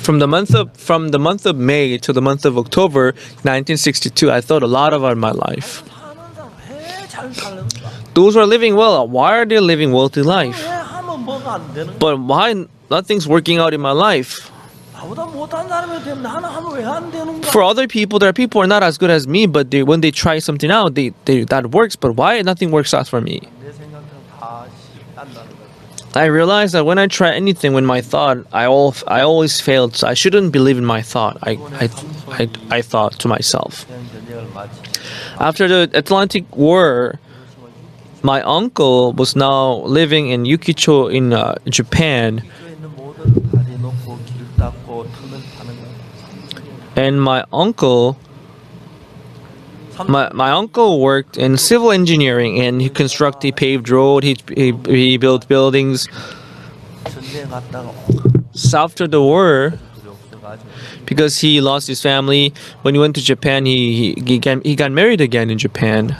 [0.00, 3.12] From the month of from the month of May to the month of October
[3.44, 5.82] 1962, I thought a lot about my life.
[8.14, 10.58] Those who are living well, why are they living wealthy life?
[11.98, 14.50] But why nothing's working out in my life?
[17.52, 19.82] For other people, there are people who are not as good as me, but they,
[19.82, 21.96] when they try something out, they, they, that works.
[21.96, 23.48] But why nothing works out for me?
[26.14, 29.94] I realized that when I try anything, when my thought, I all, I always failed.
[29.94, 31.38] So I shouldn't believe in my thought.
[31.42, 31.88] I, I,
[32.28, 33.86] I, I thought to myself.
[35.40, 37.18] After the Atlantic War,
[38.22, 42.42] my uncle was now living in Yukicho in uh, Japan.
[46.94, 48.18] And my uncle
[50.08, 55.16] my, my uncle worked in civil engineering and he constructed paved road, he, he, he
[55.18, 56.08] built buildings.
[58.52, 59.74] So after the war,
[61.06, 62.52] because he lost his family.
[62.82, 66.16] When he went to Japan, he, he, he, got, he got married again in Japan.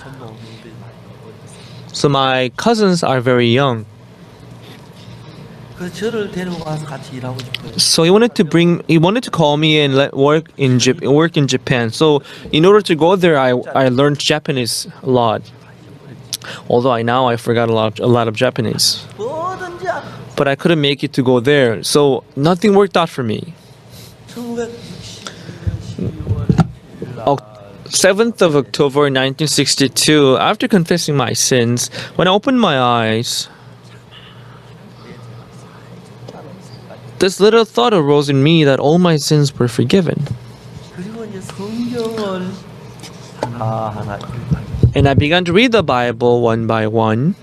[1.92, 3.84] So my cousins are very young.
[7.76, 11.06] So he wanted to bring, he wanted to call me and let work in Jap-
[11.12, 11.90] work in Japan.
[11.90, 15.50] So in order to go there, I, I learned Japanese a lot.
[16.68, 19.06] Although I now I forgot a lot a lot of Japanese,
[20.36, 21.82] but I couldn't make it to go there.
[21.82, 23.52] So nothing worked out for me.
[27.90, 33.48] 7th of October 1962, after confessing my sins, when I opened my eyes,
[37.18, 40.22] this little thought arose in me that all my sins were forgiven.
[44.94, 47.34] And I began to read the Bible one by one.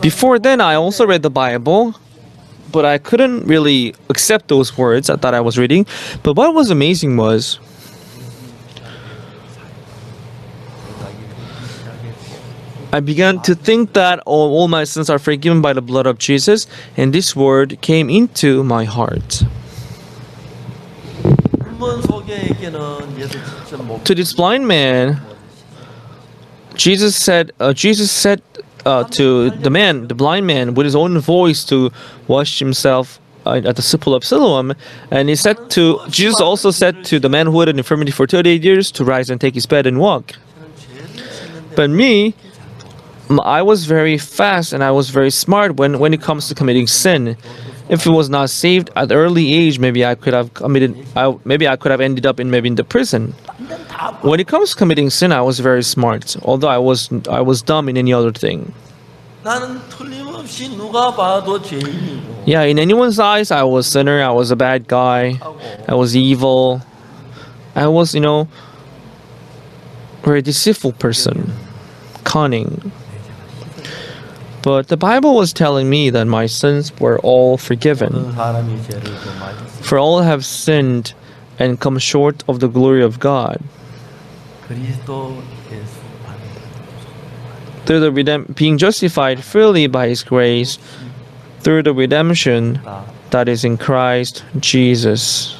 [0.00, 1.94] Before then, I also read the Bible
[2.72, 5.86] but I couldn't really accept those words I thought I was reading.
[6.22, 7.58] But what was amazing was
[12.92, 16.18] I began to think that all, all, my sins are forgiven by the blood of
[16.18, 16.66] Jesus,
[16.96, 19.44] and this word came into my heart.
[24.04, 25.20] To this blind man,
[26.74, 28.42] Jesus said, uh, Jesus said
[28.86, 31.90] uh, to the man, the blind man, with his own voice to
[32.28, 34.74] wash himself uh, at the pool of Siloam,
[35.10, 38.26] and he said to Jesus also said to the man who had an infirmity for
[38.26, 40.32] 38 years to rise and take his bed and walk.
[41.76, 42.34] But me,
[43.44, 46.86] I was very fast and I was very smart when when it comes to committing
[46.86, 47.36] sin.
[47.88, 50.94] If it was not saved at early age, maybe I could have committed.
[51.16, 53.34] I, maybe I could have ended up in maybe in the prison
[54.22, 57.62] when it comes to committing sin, I was very smart, although I was I was
[57.62, 58.72] dumb in any other thing.
[62.46, 64.22] Yeah, in anyone's eyes, I was sinner.
[64.22, 65.38] I was a bad guy.
[65.88, 66.82] I was evil.
[67.74, 68.48] I was, you know,
[70.22, 71.52] very deceitful person,
[72.24, 72.92] cunning.
[74.62, 78.32] But the Bible was telling me that my sins were all forgiven.
[79.82, 81.14] For all have sinned
[81.58, 83.62] and come short of the glory of God.
[87.86, 90.78] Through the being justified freely by His grace,
[91.58, 92.80] through the redemption
[93.30, 95.56] that is in Christ Jesus.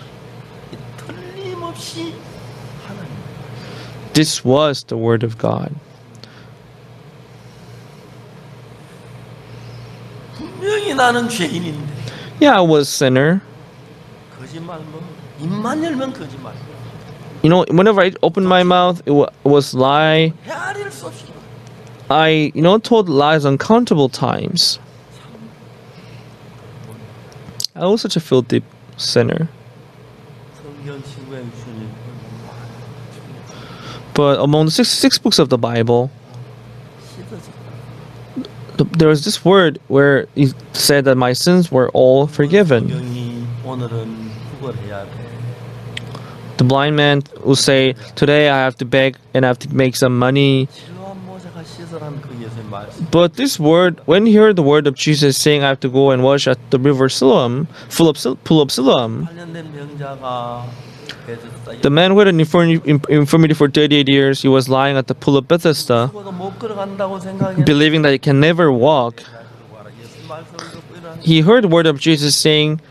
[4.13, 5.75] This was the Word of God.
[12.39, 13.43] Yeah, I was a sinner
[17.43, 20.33] you know, whenever I opened my mouth, it, w- was lie.
[22.11, 24.79] I, you know, told lies uncountable times.
[27.77, 28.63] I was such a filthy
[28.97, 29.49] sinner.
[34.15, 36.11] But among the six, six books of the Bible,
[38.99, 42.89] there was this word where it said that my sins were all forgiven.
[46.61, 49.97] The blind man will say, Today I have to beg and I have to make
[49.97, 50.69] some money.
[53.11, 56.11] But this word, when you hear the word of Jesus saying, I have to go
[56.11, 59.27] and wash at the river Siloam, full of, full of Siloam,
[61.81, 65.39] the man who had an infirmity for 38 years, he was lying at the pool
[65.39, 66.11] of Bethesda,
[67.65, 69.23] believing that he can never walk.
[71.23, 72.83] He heard the word of Jesus saying,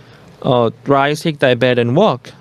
[0.42, 2.32] uh, Rise, take thy bed, and walk.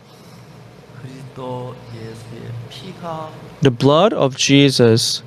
[3.61, 5.23] the blood of Jesus.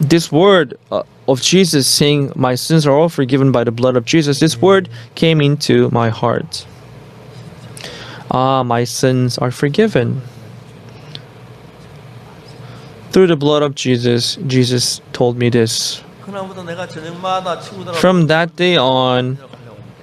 [0.00, 4.04] This word uh, of Jesus saying, My sins are all forgiven by the blood of
[4.04, 6.66] Jesus, this word came into my heart.
[8.30, 10.20] Ah, my sins are forgiven.
[13.12, 16.02] Through the blood of Jesus, Jesus told me this.
[18.00, 19.38] From that day on,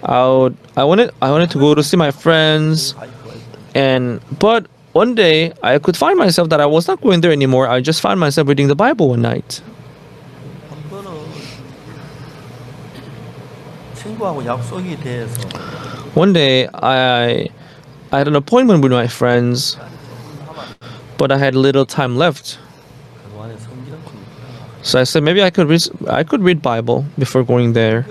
[0.02, 2.96] I, would, I wanted I wanted to go to see my friends.
[3.76, 7.68] And but one day I could find myself that I was not going there anymore.
[7.68, 9.62] I just found myself reading the Bible one night.
[16.14, 17.48] One day I
[18.12, 19.78] I had an appointment with my friends,
[21.18, 22.60] but I had little time left.
[24.84, 28.06] So I said maybe I could read I could read Bible before going there.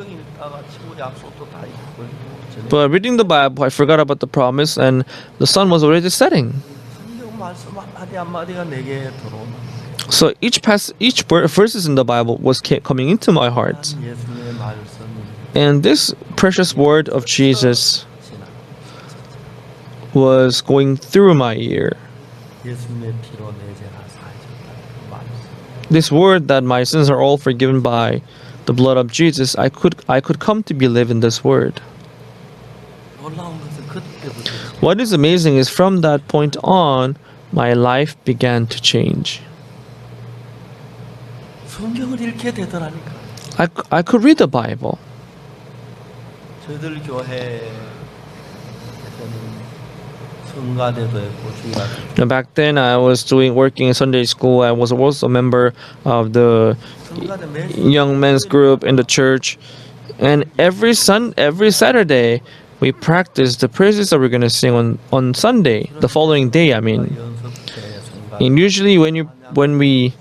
[2.70, 5.04] But reading the Bible, I forgot about the promise, and
[5.38, 6.54] the sun was already setting.
[10.08, 13.94] So each pass, each verses in the Bible was coming into my heart,
[15.54, 18.06] and this precious word of Jesus
[20.14, 21.96] was going through my ear.
[25.90, 28.22] This word that my sins are all forgiven by
[28.66, 31.80] the blood of Jesus, I could I could come to believe in this word.
[34.80, 37.16] What is amazing is from that point on,
[37.52, 39.42] my life began to change.
[43.58, 44.98] I, I could read the Bible.
[52.18, 54.62] Now back then, I was doing working in Sunday school.
[54.62, 55.72] I was also a member
[56.04, 56.76] of the
[57.76, 59.58] young men's group in the church,
[60.18, 62.42] and every sun every Saturday,
[62.80, 66.72] we practice the praises that we're going to sing on, on Sunday, the following day,
[66.74, 67.16] I mean.
[68.40, 70.14] And usually when you when we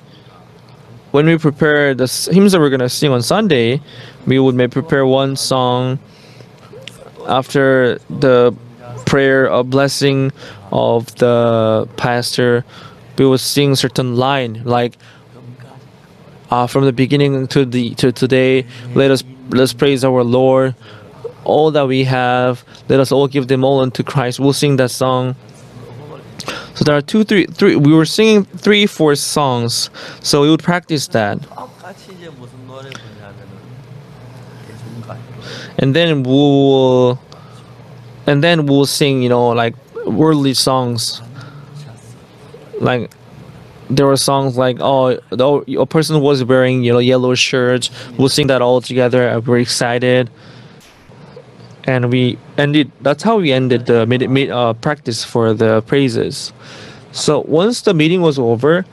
[1.12, 3.82] when we prepare the hymns that we're going to sing on Sunday,
[4.28, 6.00] we would may prepare one song
[7.28, 8.54] after the
[9.06, 10.32] prayer or blessing
[10.72, 12.66] of the pastor.
[13.18, 14.98] We would sing certain line like
[16.52, 18.66] uh, from the beginning to the to today.
[18.94, 20.76] Let us let's praise our Lord
[21.50, 22.64] all that we have.
[22.88, 24.40] Let us all give them all unto Christ.
[24.40, 25.36] We'll sing that song.
[26.76, 27.76] So there are two, three, three.
[27.76, 29.90] We were singing three, four songs.
[30.22, 31.40] So we would practice that.
[35.78, 37.20] And then we'll,
[38.28, 39.76] and then we'll sing, you know, like
[40.06, 41.22] worldly songs.
[42.80, 43.12] Like
[43.90, 48.30] there were songs like oh the, a person was wearing you know yellow shirt we'll
[48.30, 50.30] sing that all together we're excited
[51.90, 52.92] and we ended.
[53.02, 56.54] That's how we ended the mid, mid uh, practice for the praises.
[57.12, 58.86] So once the meeting was over,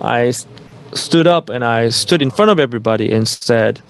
[0.00, 0.54] I st-
[0.94, 3.82] stood up and I stood in front of everybody and said,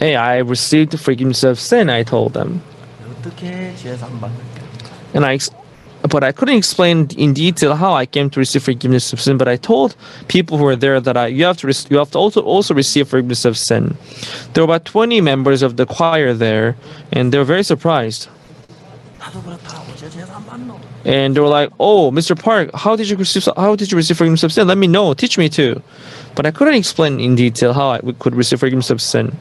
[0.00, 2.62] "Hey, I received the forgiveness of sin." I told them,
[5.12, 5.38] and I
[6.08, 9.36] but I couldn't explain in detail how I came to receive forgiveness of sin.
[9.36, 9.96] But I told
[10.28, 12.72] people who were there that I you have to re- you have to also also
[12.74, 13.96] receive forgiveness of sin.
[14.52, 16.76] There were about twenty members of the choir there,
[17.12, 18.28] and they were very surprised.
[21.04, 22.38] And they were like, "Oh, Mr.
[22.38, 24.66] Park, how did you receive how did you receive forgiveness of sin?
[24.66, 25.12] Let me know.
[25.12, 25.82] Teach me too."
[26.34, 29.36] But I couldn't explain in detail how I could receive forgiveness of sin.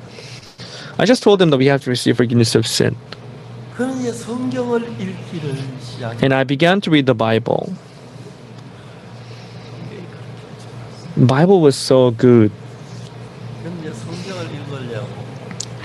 [0.98, 2.98] I just told them that we have to receive forgiveness of sin
[6.02, 7.74] and I began to read the Bible.
[11.18, 12.52] Bible was so good.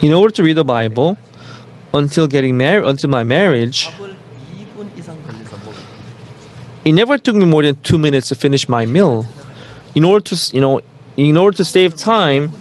[0.03, 1.17] In order to read the Bible,
[1.93, 3.89] until getting married, until my marriage,
[6.85, 9.27] it never took me more than two minutes to finish my meal.
[9.95, 10.81] In order to, you know,
[11.17, 12.53] in order to save time,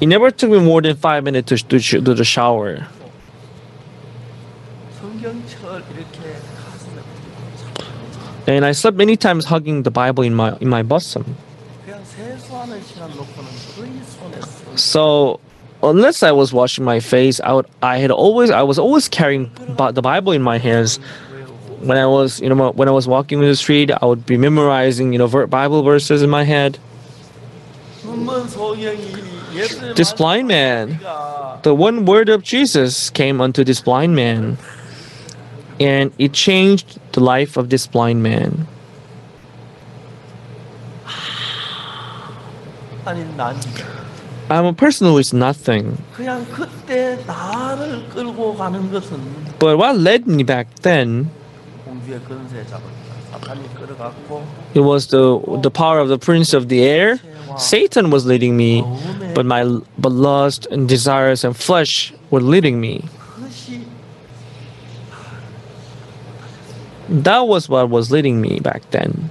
[0.00, 2.86] it never took me more than five minutes to, do the shower.
[8.46, 11.36] And I slept many times hugging the Bible in my in my bosom.
[14.76, 15.40] So
[15.82, 19.50] unless I was washing my face, I would, I had always I was always carrying
[19.76, 20.98] the Bible in my hands.
[21.80, 24.36] When I was you know when I was walking in the street, I would be
[24.36, 26.78] memorizing you know Bible verses in my head.
[29.96, 31.00] This blind man,
[31.62, 34.58] the one word of Jesus came unto this blind man
[35.79, 38.67] and it changed the life of this blind man.
[43.05, 43.55] 아니 난
[44.49, 45.97] I'm a person who is nothing.
[46.13, 49.17] 그냥 그때 나를 끌고 가는 것은
[49.59, 51.29] But what led me back then,
[51.85, 52.91] 공주의 건세 잡았다
[53.31, 54.43] 사탄이 끌어갔고
[54.75, 57.19] it was the the power of the prince of the air.
[57.57, 58.83] Satan was leading me,
[59.35, 59.63] but my
[59.97, 63.03] but lust and desires and flesh were leading me.
[67.08, 69.30] that was what was leading me back then.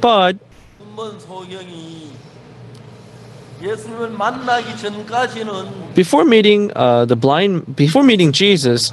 [0.00, 0.36] But
[5.94, 8.92] before meeting uh, the blind, before meeting Jesus,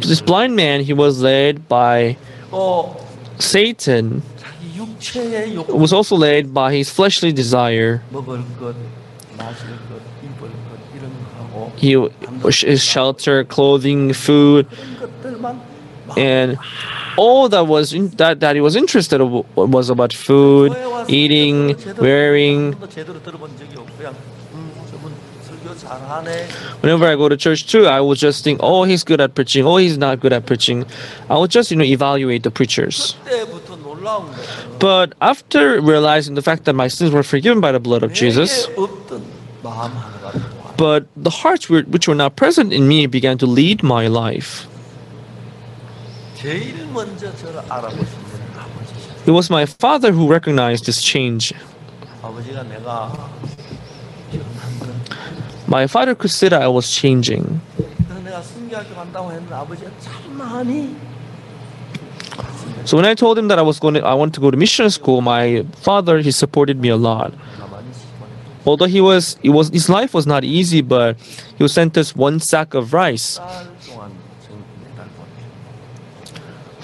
[0.00, 2.16] this blind man he was led by
[3.38, 4.22] Satan.
[5.68, 8.02] Was also led by his fleshly desire.
[11.76, 12.08] He
[12.44, 14.66] his shelter, clothing, food,
[16.18, 16.58] and
[17.16, 20.74] all that was in, that that he was interested in was about food,
[21.08, 22.74] eating, wearing.
[26.80, 29.64] Whenever I go to church too, I will just think, oh, he's good at preaching,
[29.64, 30.84] oh, he's not good at preaching.
[31.28, 33.16] I will just, you know, evaluate the preachers.
[34.78, 38.66] But after realizing the fact that my sins were forgiven by the blood of Jesus,
[40.76, 44.66] but the hearts which were not present in me began to lead my life.
[49.26, 51.52] It was my father who recognized this change.
[55.66, 57.60] My father could see that I was changing.
[62.84, 64.56] So when I told him that I was going to, I want to go to
[64.56, 67.34] mission school, my father he supported me a lot.
[68.64, 71.16] Although he was, it was his life was not easy, but
[71.58, 73.40] he sent us one sack of rice.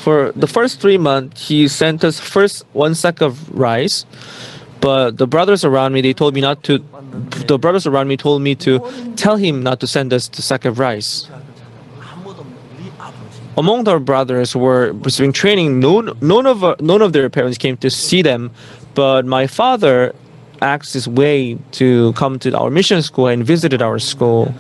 [0.05, 4.05] for the first three months, he sent us first one sack of rice.
[4.81, 6.85] But the brothers around me, they told me not to.
[7.49, 8.85] The brothers around me told me to
[9.17, 11.27] tell him not to send us the sack of rice.
[13.57, 15.81] Among their brothers were receiving training.
[15.81, 18.51] None, none of none of their parents came to see them,
[18.95, 20.13] but my father
[20.61, 24.55] asked his way to come to our mission school and visited our school.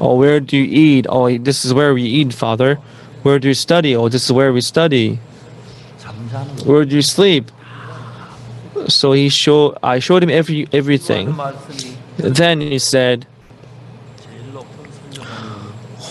[0.00, 1.06] Oh, where do you eat?
[1.08, 2.78] Oh, this is where we eat, father.
[3.24, 3.96] Where do you study?
[3.96, 5.18] Oh, this is where we study.
[6.66, 7.50] Where do you sleep?
[8.86, 11.34] So he show I showed him every everything.
[12.18, 13.26] Then he said,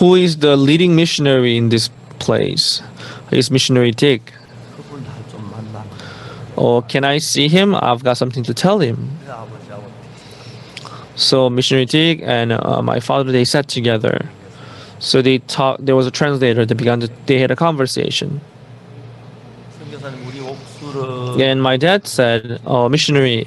[0.00, 1.88] "Who is the leading missionary in this
[2.18, 2.82] place?
[3.30, 4.32] Is missionary Dick?
[6.56, 7.76] Or oh, can I see him?
[7.76, 9.08] I've got something to tell him."
[11.14, 14.28] So missionary Dick and uh, my father they sat together.
[15.04, 15.80] So they talk.
[15.80, 16.64] There was a translator.
[16.64, 17.00] They began.
[17.00, 18.40] To, they had a conversation.
[21.38, 23.46] And my dad said, "Oh, missionary,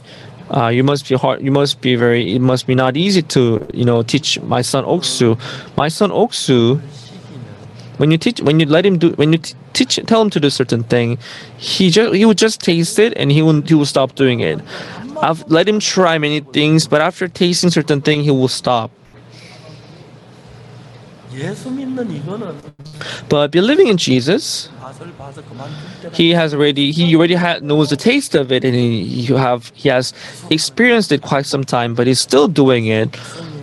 [0.52, 1.42] uh, you must be hard.
[1.42, 2.36] You must be very.
[2.36, 5.36] It must be not easy to you know teach my son Oksu.
[5.76, 6.80] My son Oksu."
[7.98, 9.40] When you teach, when you let him do, when you
[9.74, 11.18] teach, tell him to do certain thing,
[11.58, 14.62] he just he would just taste it and he would he will stop doing it.
[15.20, 18.92] I've let him try many things, but after tasting certain thing, he will stop.
[23.30, 24.70] But believing in Jesus,
[26.14, 29.72] he has already he already had knows the taste of it, and he, he have
[29.76, 30.14] he has
[30.50, 33.16] experienced it quite some time, but he's still doing it.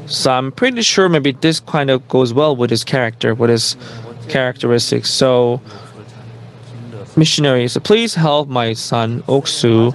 [0.06, 3.76] So I'm pretty sure maybe this kind of goes well with his character, with his
[4.28, 5.10] characteristics.
[5.10, 5.60] So
[7.16, 9.94] missionaries, please help my son Oksu,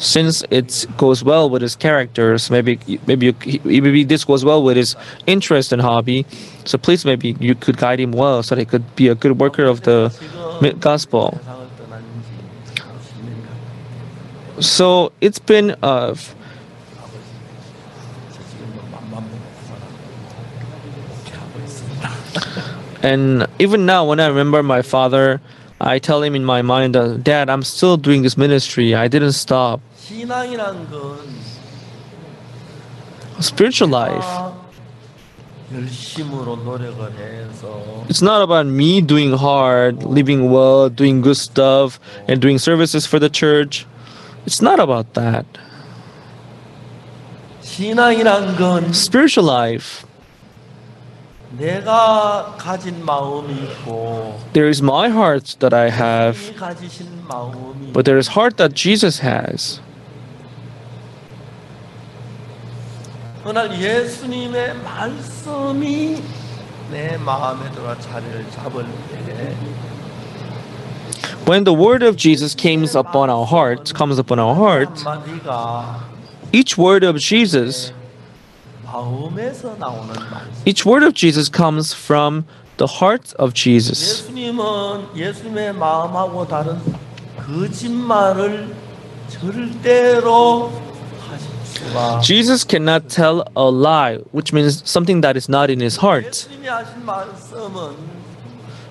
[0.00, 2.50] since it goes well with his characters.
[2.50, 6.26] Maybe, maybe, you, maybe this goes well with his interest and hobby.
[6.64, 9.38] So please, maybe you could guide him well, so that he could be a good
[9.40, 10.12] worker of the
[10.80, 11.40] gospel.
[14.60, 15.76] So it's been.
[15.82, 16.14] Uh,
[23.02, 25.40] and even now, when I remember my father
[25.80, 28.94] I tell him in my mind, Dad, I'm still doing this ministry.
[28.94, 29.80] I didn't stop.
[33.40, 34.54] Spiritual life.
[38.08, 43.18] It's not about me doing hard, living well, doing good stuff, and doing services for
[43.20, 43.86] the church.
[44.46, 45.46] It's not about that.
[48.92, 50.07] Spiritual life
[51.57, 58.03] 내가 가진 마음이 있고 There is my heart that I have, 이 가지신 마음이 but
[58.05, 59.79] there is heart that Jesus has.
[63.43, 66.23] 그날 예수님의 말씀이
[66.91, 68.85] 내 마음에 들어 자리를 잡을
[69.25, 69.55] 때
[71.45, 75.99] When the word of Jesus comes upon our heart, comes upon our heart, 한마디가
[76.53, 77.91] each word of Jesus
[80.64, 82.44] each word of Jesus comes from
[82.78, 84.28] the heart of Jesus.
[92.22, 96.48] Jesus cannot tell a lie, which means something that is not in his heart.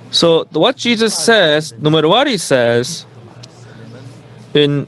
[0.10, 3.06] So, what Jesus says, no matter what he says,
[4.54, 4.88] in,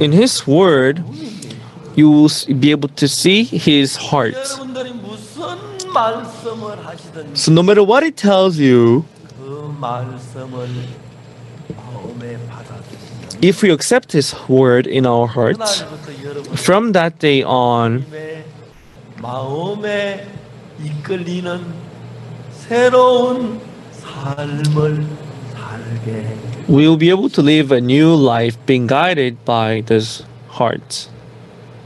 [0.00, 1.04] in his word,
[1.96, 4.36] you will be able to see his heart.
[7.34, 9.04] So, no matter what he tells you,
[13.42, 15.82] if we accept his word in our hearts,
[16.54, 18.04] from that day on,
[26.68, 31.08] we will be able to live a new life being guided by this heart.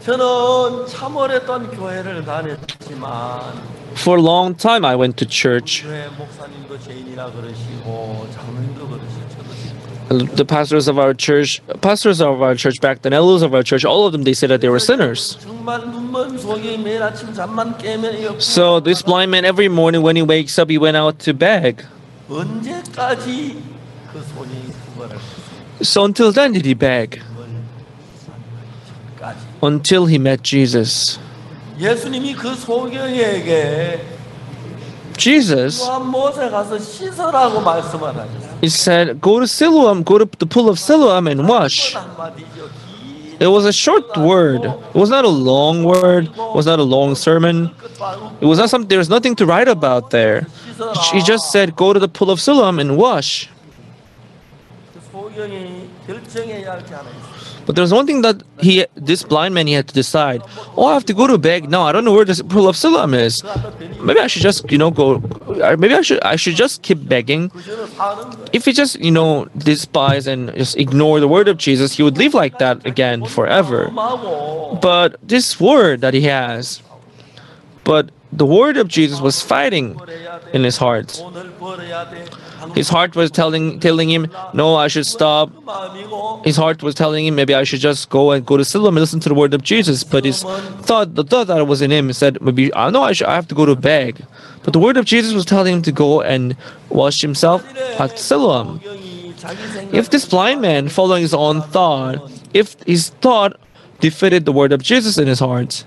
[0.03, 5.83] 저는 참 오랫동안 교회를 다녔지만 For a long time, I went to church.
[5.83, 12.41] 교회 목사님도 죄인이라 그러시고 장로님도 그러시고 저도 그렇고 the pastors of our church, pastors of
[12.41, 14.69] our church back then, elders of our church, all of them, they said that they
[14.69, 15.37] were sinners.
[15.41, 20.15] 정말 눈먼 속에 매일 아침 잠만 깨면 이 So this blind man, every morning when
[20.15, 21.83] he wakes up, he went out to beg.
[22.29, 23.61] 언제까지
[24.13, 25.17] 그 손이 그거를
[25.81, 27.21] So until then, did he beg?
[29.64, 31.18] until he met Jesus.
[35.16, 35.80] Jesus,
[38.60, 41.96] he said, Go to Siloam, go to the pool of Siloam and wash.
[43.40, 44.64] It was a short word.
[44.64, 46.26] It was not a long word.
[46.26, 47.70] It was not a long sermon.
[48.40, 50.46] It was not something, there was nothing to write about there.
[51.12, 53.48] He just said, Go to the pool of Siloam and wash.
[57.66, 60.42] But there's one thing that he, this blind man, he had to decide.
[60.76, 61.70] Oh, I have to go to Beg.
[61.70, 63.42] No, I don't know where this pool of Siloam is.
[64.00, 65.18] Maybe I should just, you know, go.
[65.76, 67.50] Maybe I should, I should just keep begging.
[68.52, 72.18] If he just, you know, despise and just ignore the word of Jesus, he would
[72.18, 73.90] live like that again forever.
[74.82, 76.82] But this word that he has,
[77.84, 79.98] but the word of Jesus was fighting
[80.52, 81.22] in his heart.
[82.74, 85.50] His heart was telling telling him, no, I should stop.
[86.44, 89.02] His heart was telling him, maybe I should just go and go to Siloam and
[89.02, 90.04] listen to the word of Jesus.
[90.04, 93.26] But his thought, the thought that was in him, said, maybe I know I should,
[93.26, 94.24] I have to go to beg.
[94.62, 96.56] But the word of Jesus was telling him to go and
[96.88, 97.64] wash himself
[98.00, 98.80] at Siloam.
[99.92, 103.60] If this blind man, following his own thought, if his thought
[104.00, 105.84] defeated the word of Jesus in his heart,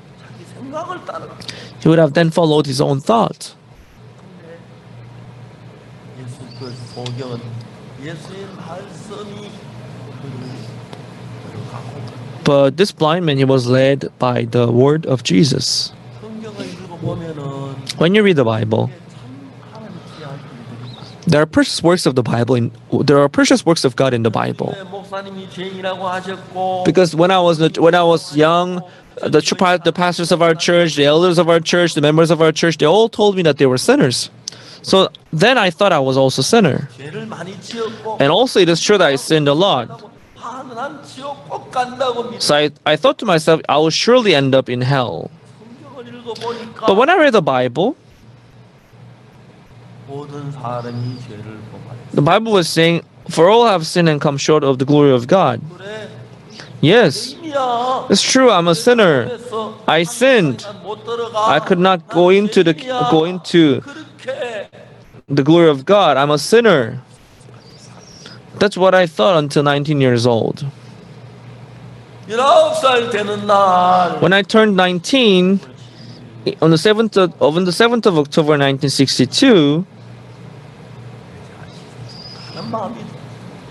[1.79, 3.55] he would have then followed his own thought.
[6.96, 7.38] 그 소경은
[8.02, 9.50] 예수의 말씀이
[11.42, 12.12] 그를 갖고
[12.44, 15.92] But this blind man, he was led by the word of Jesus.
[16.20, 21.26] 성경을 읽어보면은 When you read the Bible, 참 하나님 귀한 일들이 많아요.
[21.28, 22.72] there are precious works of the Bible in
[23.06, 24.74] there are precious works of God in the Bible.
[24.74, 28.82] 네, 목사님이 죄인이라고 하셨고 Because when I was when I was young,
[29.22, 29.54] the tr-
[29.84, 32.78] the pastors of our church, the elders of our church, the members of our church,
[32.78, 34.30] they all told me that they were sinners.
[34.87, 36.87] So then I thought I was also a sinner.
[38.23, 39.91] And also it is true that I sinned a lot.
[42.39, 45.29] So I, I thought to myself, I will surely end up in hell.
[46.87, 47.97] But when I read the Bible,
[52.13, 55.27] the Bible was saying, For all have sinned and come short of the glory of
[55.27, 55.59] God.
[56.79, 57.35] Yes,
[58.09, 58.51] it's true.
[58.51, 59.37] I'm a sinner.
[59.85, 60.65] I sinned.
[61.35, 62.73] I could not go into the
[63.11, 63.81] go into
[64.27, 66.17] the glory of God.
[66.17, 67.01] I'm a sinner.
[68.59, 70.65] That's what I thought until 19 years old.
[72.27, 72.39] When
[74.33, 75.59] I turned 19,
[76.61, 79.85] on the 7th of, on the 7th of October 1962,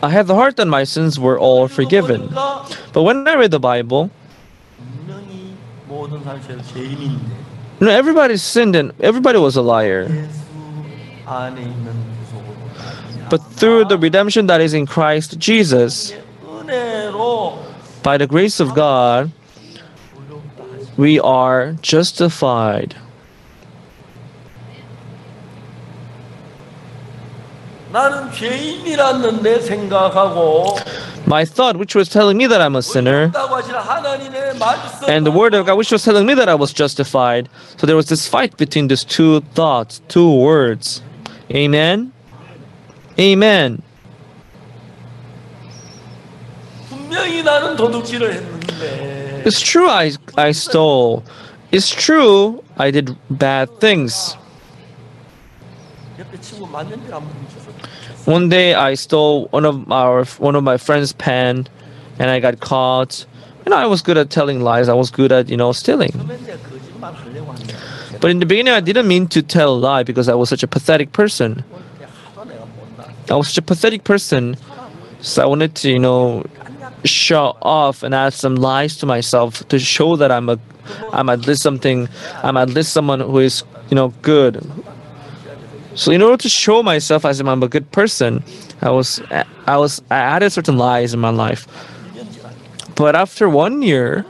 [0.02, 2.28] I had the heart that my sins were all forgiven.
[2.92, 4.10] But when I read the Bible,
[7.80, 10.28] you know, everybody sinned and everybody was a liar.
[13.28, 16.12] But through the redemption that is in Christ Jesus,
[18.02, 19.32] by the grace of God,
[20.96, 22.94] we are justified.
[31.26, 33.32] My thought, which was telling me that I'm a sinner,
[35.08, 37.48] and the word of God, which was telling me that I was justified.
[37.78, 41.02] So there was this fight between these two thoughts, two words.
[41.50, 42.12] Amen.
[43.18, 43.82] Amen.
[49.46, 51.24] It's true I, I stole.
[51.70, 54.36] It's true I did bad things.
[58.24, 61.68] One day I stole one of our one of my friend's pen
[62.18, 63.24] and I got caught.
[63.64, 64.88] And I was good at telling lies.
[64.88, 66.12] I was good at, you know, stealing.
[68.20, 70.62] But in the beginning, I didn't mean to tell a lie because I was such
[70.62, 71.64] a pathetic person.
[73.28, 74.56] I was such a pathetic person,
[75.20, 76.44] so I wanted to, you know,
[77.04, 80.58] show off and add some lies to myself to show that I'm a,
[81.12, 82.08] I'm at least something,
[82.42, 84.64] I'm at least someone who is, you know, good.
[85.94, 88.44] So in order to show myself as if I'm a good person,
[88.80, 89.20] I was,
[89.66, 91.66] I was, I added certain lies in my life.
[92.94, 94.24] But after one year,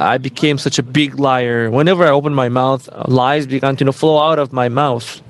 [0.00, 1.70] I became such a big liar.
[1.70, 5.20] Whenever I opened my mouth, lies began to flow out of my mouth.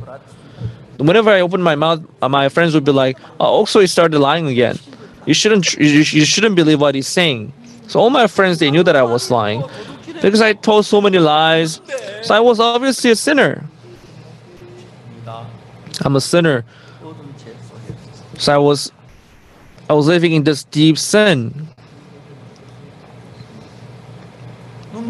[0.99, 4.21] Whenever I opened my mouth, uh, my friends would be like, "Oh, also he started
[4.21, 4.79] lying again.
[5.27, 7.53] You shouldn't you shouldn't believe what he's saying."
[7.89, 9.65] So all my friends they knew that I was lying
[10.23, 11.81] because I told so many lies.
[12.23, 13.65] So I was obviously a sinner.
[16.03, 16.65] I'm a sinner.
[18.39, 18.93] So I was
[19.89, 21.67] I was living in this deep sin.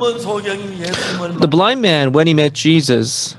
[0.00, 3.36] The blind man, when he met Jesus,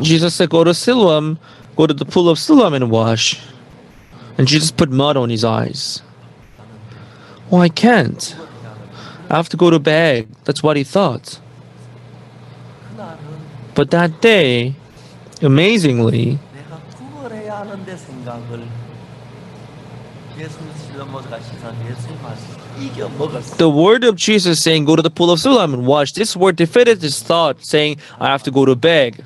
[0.00, 1.38] Jesus said, Go to Siloam,
[1.76, 3.40] go to the pool of Siloam and wash.
[4.38, 6.02] And Jesus put mud on his eyes.
[7.50, 8.34] Oh, I can't.
[9.28, 10.28] I have to go to bed.
[10.44, 11.38] That's what he thought.
[13.74, 14.74] But that day,
[15.42, 16.38] amazingly,
[23.58, 26.56] the word of Jesus saying, Go to the pool of Siloam and wash, this word
[26.56, 29.24] defeated his thought, saying, I have to go to beg.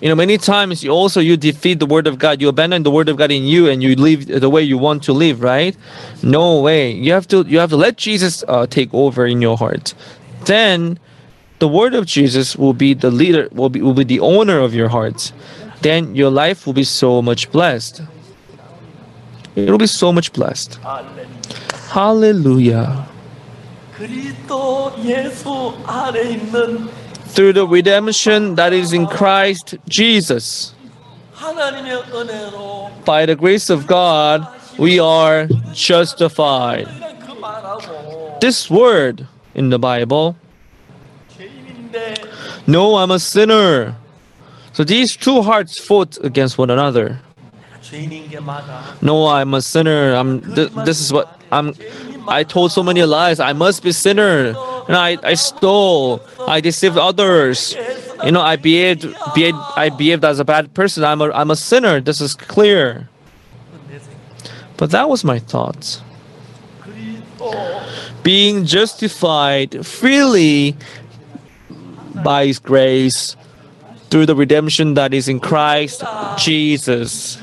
[0.00, 2.40] you know, many times you also you defeat the word of God.
[2.40, 5.02] You abandon the word of God in you, and you live the way you want
[5.04, 5.42] to live.
[5.42, 5.76] Right?
[6.22, 6.92] No way.
[6.92, 9.94] You have to you have to let Jesus uh, take over in your heart.
[10.44, 11.00] Then,
[11.58, 13.48] the word of Jesus will be the leader.
[13.50, 15.32] Will be will be the owner of your heart.
[15.80, 18.02] Then your life will be so much blessed.
[19.54, 20.78] It will be so much blessed.
[21.90, 23.06] Hallelujah.
[27.34, 30.74] Through the redemption that is in Christ Jesus,
[33.04, 34.46] by the grace of God,
[34.78, 36.88] we are justified.
[38.40, 40.36] This word in the Bible,
[42.66, 43.96] no, I'm a sinner.
[44.72, 47.20] So these two hearts fought against one another.
[49.02, 50.14] No, I'm a sinner.
[50.14, 50.40] I'm.
[50.54, 51.74] Th- this is what I'm.
[52.28, 53.40] I told so many lies.
[53.40, 54.54] I must be sinner.
[54.88, 56.22] And I, I stole.
[56.46, 57.76] I deceived others.
[58.24, 59.02] You know, I behaved,
[59.34, 61.04] behaved I behaved as a bad person.
[61.04, 62.00] I'm a I'm a sinner.
[62.00, 63.08] This is clear.
[64.76, 66.02] But that was my thoughts.
[68.22, 70.76] Being justified freely
[72.22, 73.36] by His grace
[74.10, 76.04] through the redemption that is in Christ
[76.38, 77.41] Jesus.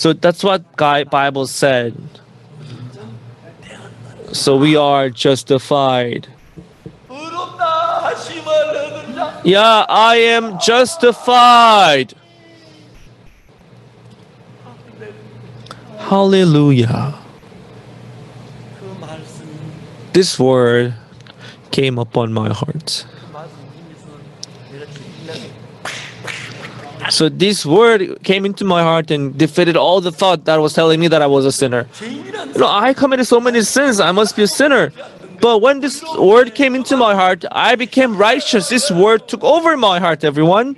[0.00, 1.92] So that's what God Bible said.
[4.32, 6.26] So we are justified.
[9.44, 12.14] Yeah, I am justified.
[15.98, 17.18] Hallelujah.
[20.14, 20.94] This word
[21.72, 23.04] came upon my heart.
[27.10, 31.00] So this word came into my heart and defeated all the thought that was telling
[31.00, 31.86] me that I was a sinner.
[32.00, 34.92] You know, I committed so many sins, I must be a sinner.
[35.40, 38.68] But when this word came into my heart, I became righteous.
[38.68, 40.76] This word took over my heart, everyone.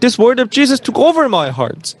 [0.00, 1.94] This word of Jesus took over my heart.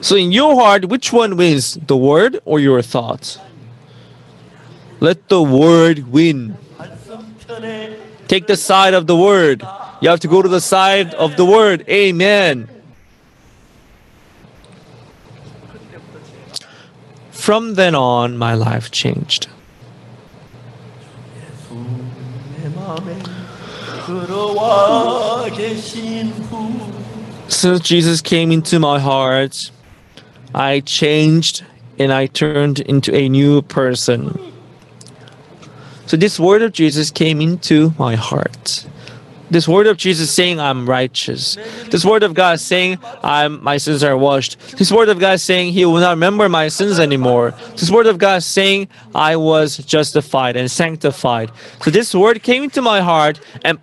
[0.00, 3.38] So, in your heart, which one wins, the word or your thoughts?
[5.00, 6.56] Let the word win.
[8.28, 9.62] Take the side of the word.
[10.00, 11.84] You have to go to the side of the word.
[11.88, 12.68] Amen.
[17.30, 19.48] From then on, my life changed.
[27.48, 29.70] Since Jesus came into my heart,
[30.54, 31.64] I changed
[31.98, 34.38] and I turned into a new person.
[36.08, 38.86] So this word of Jesus came into my heart.
[39.50, 41.58] This word of Jesus saying I'm righteous.
[41.90, 44.58] This word of God saying I'm my sins are washed.
[44.78, 47.50] This word of God saying He will not remember my sins anymore.
[47.72, 51.50] This word of God saying I was justified and sanctified.
[51.82, 53.78] So this word came into my heart and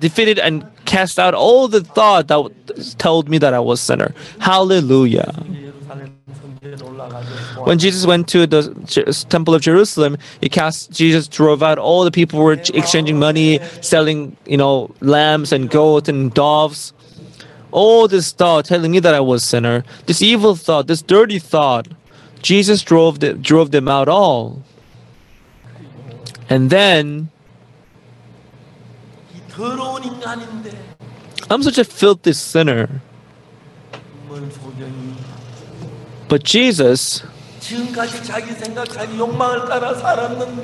[0.00, 4.14] defeated and cast out all the thought that told me that I was sinner.
[4.38, 5.32] Hallelujah.
[7.64, 12.10] When Jesus went to the temple of Jerusalem, he cast Jesus drove out all the
[12.10, 16.92] people who were exchanging money, selling, you know, lambs and goats and doves.
[17.70, 21.88] All this thought telling me that I was sinner, this evil thought, this dirty thought,
[22.40, 24.62] Jesus drove the, drove them out all.
[26.48, 27.30] And then
[31.50, 33.00] I'm such a filthy sinner.
[36.28, 37.22] But Jesus,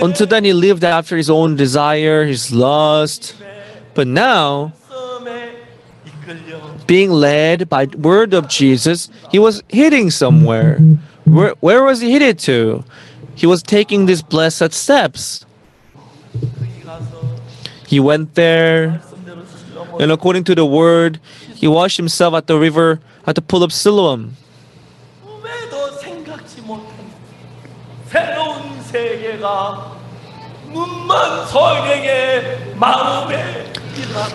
[0.01, 3.35] until then, he lived after his own desire, his lust.
[3.95, 4.73] But now,
[6.87, 10.79] being led by word of Jesus, he was hitting somewhere.
[11.25, 12.85] Where, where was he headed to?
[13.35, 15.45] He was taking these blessed steps.
[17.87, 19.01] He went there,
[19.99, 21.21] and according to the word,
[21.55, 24.37] he washed himself at the river at the pool of Siloam.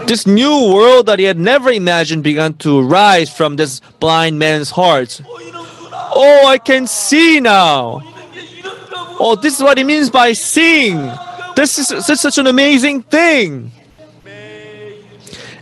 [0.06, 4.70] This new world that he had never imagined began to rise from this blind man's
[4.72, 5.22] heart.
[5.26, 8.02] Oh, I can see now.
[9.18, 11.12] Oh, this is what he means by seeing.
[11.56, 13.72] This is, this is such an amazing thing.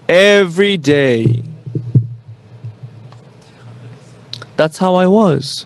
[0.10, 1.44] Every day.
[4.58, 5.66] That's how I was.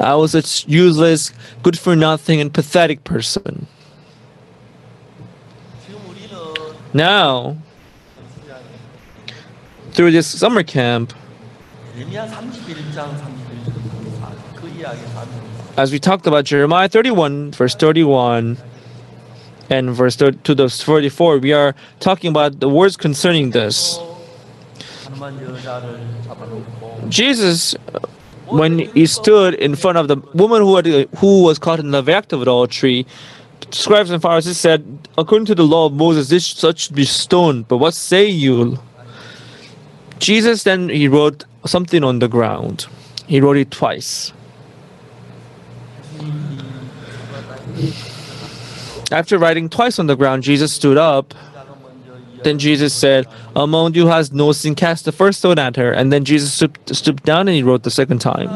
[0.00, 1.32] I was a useless,
[1.62, 3.66] good for nothing, and pathetic person.
[6.94, 7.56] Now,
[9.92, 11.12] through this summer camp,
[15.76, 18.56] as we talked about Jeremiah 31, verse 31,
[19.70, 23.98] and verse 30, to the 44, we are talking about the words concerning this.
[27.08, 27.74] Jesus
[28.50, 30.86] when he stood in front of the woman who, had,
[31.18, 33.06] who was caught in the act of adultery,
[33.70, 37.68] scribes and Pharisees said, According to the law of Moses, this such should be stoned.
[37.68, 38.78] But what say you?
[40.18, 42.86] Jesus then he wrote something on the ground.
[43.26, 44.32] He wrote it twice.
[49.10, 51.34] After writing twice on the ground, Jesus stood up.
[52.44, 53.26] Then Jesus said,
[53.56, 55.92] Among you has no sin, cast the first stone at her.
[55.92, 58.48] And then Jesus stooped, stooped down and he wrote the second time.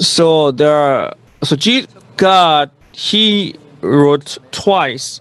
[0.00, 5.20] So there are, so Jesus, God, he wrote twice.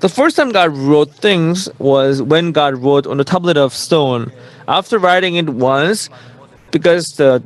[0.00, 4.30] The first time God wrote things was when God wrote on the tablet of stone.
[4.68, 6.10] After writing it once,
[6.70, 7.42] because the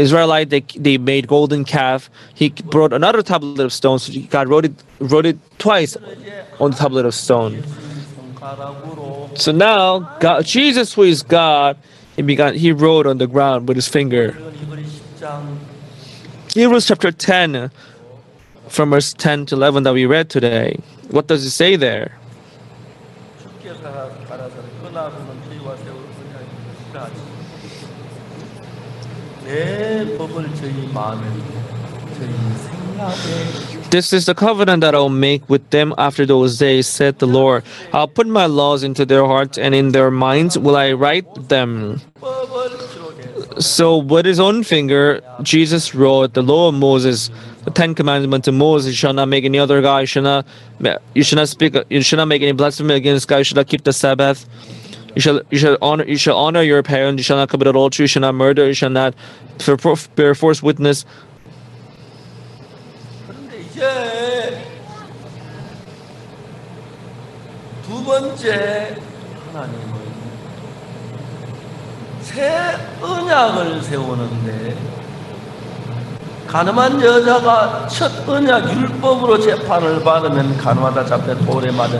[0.00, 2.10] Israelite, they, they made golden calf.
[2.34, 3.98] He brought another tablet of stone.
[3.98, 5.96] So God wrote it, wrote it twice
[6.58, 7.62] on the tablet of stone.
[9.34, 11.76] So now God, Jesus, who is God,
[12.16, 12.54] he began.
[12.54, 14.36] He wrote on the ground with his finger.
[16.54, 17.70] Hebrews chapter 10,
[18.68, 20.78] from verse 10 to 11 that we read today.
[21.10, 22.18] What does it say there?
[33.90, 37.64] This is the covenant that I'll make with them after those days, said the Lord.
[37.92, 42.00] I'll put my laws into their hearts, and in their minds will I write them.
[43.58, 47.30] So, with his own finger, Jesus wrote the law of Moses,
[47.64, 48.92] the Ten Commandments of Moses.
[48.92, 49.98] You shall not make any other God.
[50.00, 50.46] You shall not,
[51.14, 51.74] you shall not speak.
[51.88, 53.38] You shall not make any blasphemy against God.
[53.38, 54.46] You shall not keep the Sabbath.
[55.14, 57.18] You shall you shall honor you shall honor your parents.
[57.20, 58.04] You shall not commit adultery.
[58.04, 58.66] You shall not murder.
[58.66, 59.14] You shall not
[60.14, 61.04] bear false witness.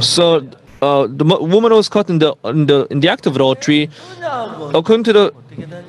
[0.02, 0.46] So
[0.82, 3.90] uh, the woman was caught in the in the in the act of adultery,
[4.74, 5.34] according to the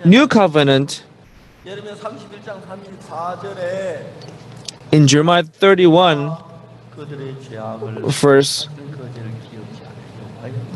[0.06, 1.04] new covenant,
[4.92, 6.36] in Jeremiah 31,
[8.10, 8.68] verse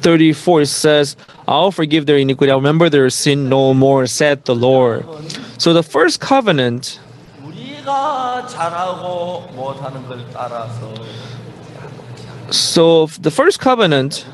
[0.01, 4.55] 34, it says, I'll forgive their iniquity, I'll remember their sin no more, said the
[4.55, 5.03] Lord.
[5.57, 6.99] So the first covenant,
[12.51, 14.25] so the first covenant,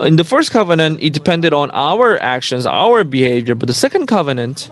[0.00, 3.54] in the first covenant, it depended on our actions, our behavior.
[3.54, 4.70] But the second covenant,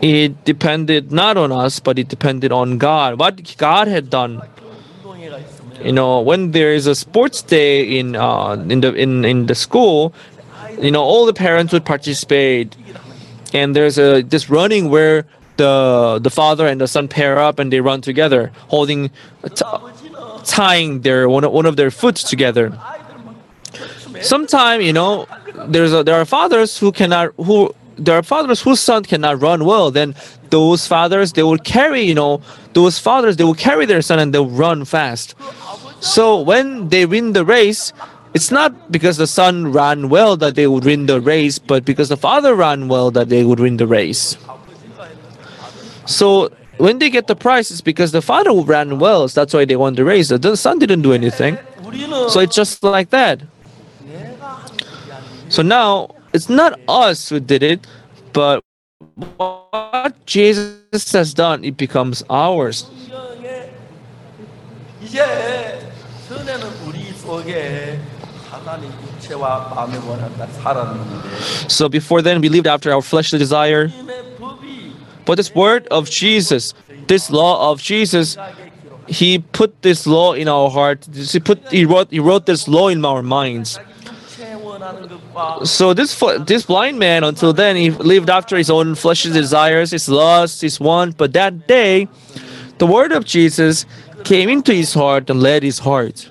[0.00, 4.42] it depended not on us, but it depended on God, what God had done.
[5.82, 9.54] You know, when there is a sports day in uh, in the in, in the
[9.54, 10.12] school,
[10.80, 12.74] you know, all the parents would participate,
[13.54, 15.24] and there's a this running where
[15.58, 19.10] the the father and the son pair up and they run together, holding,
[19.54, 19.64] t-
[20.44, 22.72] tying their one one of their foot together.
[24.22, 25.26] Sometimes you know,
[25.68, 29.64] there's a, there are fathers who cannot who there are fathers whose son cannot run
[29.64, 29.90] well.
[29.90, 30.14] Then
[30.50, 32.40] those fathers they will carry you know
[32.72, 35.34] those fathers they will carry their son and they'll run fast.
[36.00, 37.92] So when they win the race,
[38.34, 42.08] it's not because the son ran well that they would win the race, but because
[42.08, 44.38] the father ran well that they would win the race.
[46.08, 49.28] So when they get the prize, it's because the father ran well.
[49.28, 50.28] So that's why they won the race.
[50.28, 51.58] The son didn't do anything.
[52.28, 53.42] So it's just like that.
[55.50, 57.86] So now it's not us who did it,
[58.32, 58.64] but
[59.16, 62.86] what Jesus has done, it becomes ours.
[71.68, 73.90] So before then, we lived after our fleshly desire.
[75.28, 76.72] But this word of Jesus,
[77.06, 78.38] this law of Jesus,
[79.06, 81.06] he put this law in our heart.
[81.12, 83.78] He put he wrote he wrote this law in our minds.
[85.64, 90.08] So this this blind man until then he lived after his own fleshly desires, his
[90.08, 91.18] lust, his want.
[91.18, 92.08] But that day,
[92.78, 93.84] the word of Jesus
[94.24, 96.26] came into his heart and led his heart.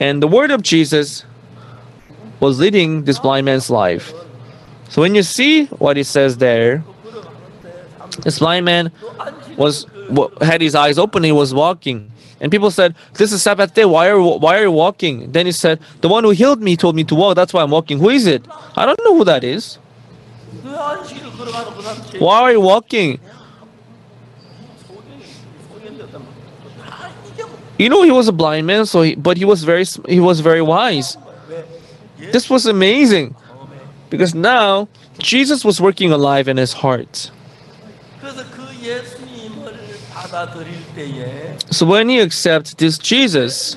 [0.00, 1.26] And the word of Jesus
[2.40, 4.14] was leading this blind man's life.
[4.88, 6.82] So when you see what he says there,
[8.22, 8.90] this blind man
[9.56, 9.86] was
[10.40, 11.22] had his eyes open.
[11.24, 13.84] He was walking, and people said, "This is Sabbath day.
[13.84, 16.94] Why are why are you walking?" Then he said, "The one who healed me told
[16.94, 17.36] me to walk.
[17.36, 17.98] That's why I'm walking.
[17.98, 18.46] Who is it?
[18.76, 19.78] I don't know who that is.
[22.18, 23.20] Why are you walking?"
[27.76, 30.40] You know, he was a blind man, so he, but he was very he was
[30.40, 31.16] very wise.
[32.32, 33.34] This was amazing
[34.10, 34.88] because now
[35.18, 37.30] Jesus was working alive in his heart.
[41.70, 43.76] So when you accept this Jesus,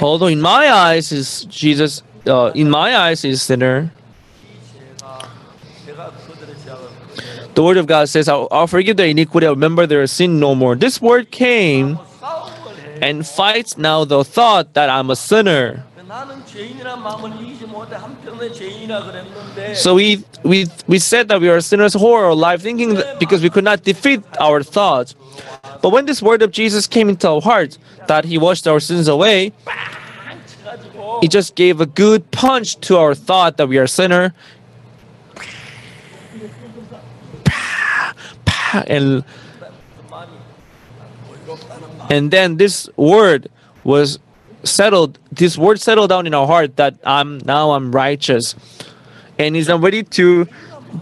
[0.00, 3.92] although in my eyes is Jesus, uh, in my eyes is sinner.
[7.54, 10.54] The word of God says, I'll, I'll forgive their iniquity, I'll remember their sin no
[10.54, 10.76] more.
[10.76, 11.98] This word came
[13.02, 15.84] and fights now the thought that I'm a sinner.
[19.74, 23.42] So we, we, we said that we are sinners who are alive, thinking that because
[23.42, 25.14] we could not defeat our thoughts.
[25.82, 29.06] But when this word of Jesus came into our hearts, that he washed our sins
[29.06, 29.52] away,
[31.20, 34.32] he just gave a good punch to our thought that we are sinner.
[38.86, 39.24] And,
[42.10, 43.50] and then this word
[43.84, 44.18] was
[44.64, 48.54] settled this word settled down in our heart that i'm now i'm righteous.
[49.38, 50.48] And he's not ready to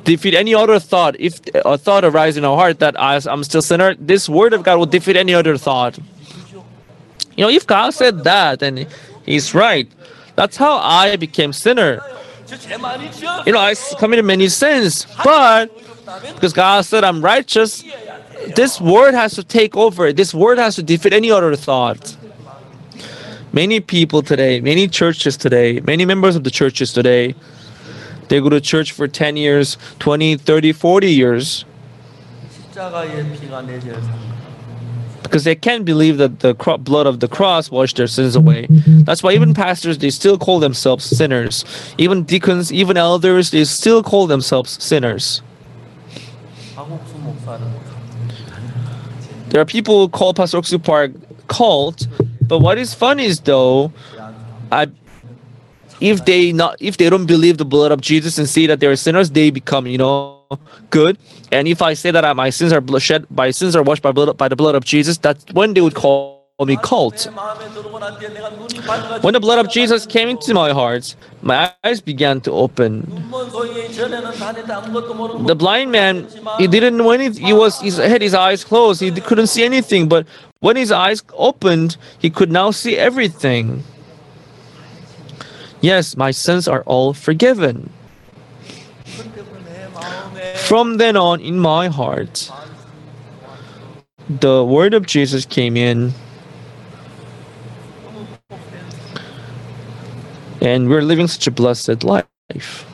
[0.04, 1.18] defeat any other thought.
[1.18, 4.62] If a thought arises in our heart that I, i'm still sinner this word of
[4.62, 5.98] god will defeat any other thought.
[7.36, 8.86] You know if god said that and
[9.24, 9.90] he's right.
[10.34, 12.02] That's how i became sinner.
[13.46, 15.70] You know i committed many sins but
[16.34, 17.82] because god said i'm righteous
[18.54, 20.12] this word has to take over.
[20.12, 22.16] This word has to defeat any other thought.
[23.56, 27.34] Many people today, many churches today, many members of the churches today,
[28.28, 31.64] they go to church for 10 years, 20, 30, 40 years.
[35.22, 38.66] Because they can't believe that the blood of the cross washed their sins away.
[39.06, 41.64] That's why even pastors, they still call themselves sinners.
[41.96, 45.40] Even deacons, even elders, they still call themselves sinners.
[49.48, 51.12] There are people who call Pastor Ock Soo Park
[51.48, 52.06] cult
[52.48, 53.92] but what is funny is though,
[54.70, 54.88] I
[56.00, 58.86] if they not if they don't believe the blood of Jesus and see that they
[58.86, 60.36] are sinners, they become you know
[60.90, 61.18] good.
[61.52, 64.36] And if I say that my sins are bloodshed, my sins are washed by blood
[64.36, 67.28] by the blood of Jesus, that's when they would call me cult.
[69.20, 73.02] When the blood of Jesus came into my heart, my eyes began to open.
[75.46, 76.26] The blind man,
[76.58, 77.44] he didn't know anything.
[77.44, 79.02] He was his, had his eyes closed.
[79.02, 80.08] He couldn't see anything.
[80.08, 80.26] But
[80.66, 83.84] when his eyes opened, he could now see everything.
[85.80, 87.90] Yes, my sins are all forgiven.
[90.66, 92.50] From then on, in my heart,
[94.28, 96.12] the word of Jesus came in.
[100.60, 102.84] And we're living such a blessed life.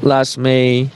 [0.00, 0.90] Last May,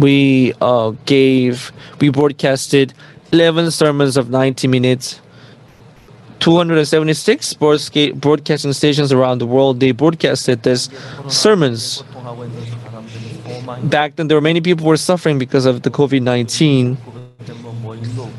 [0.00, 2.94] we uh, gave we broadcasted
[3.32, 5.20] 11 sermons of 90 minutes.
[6.40, 7.52] 276
[8.14, 10.88] broadcasting stations around the world they broadcasted this
[11.28, 12.02] sermons.
[13.84, 16.96] Back then there were many people were suffering because of the covid-19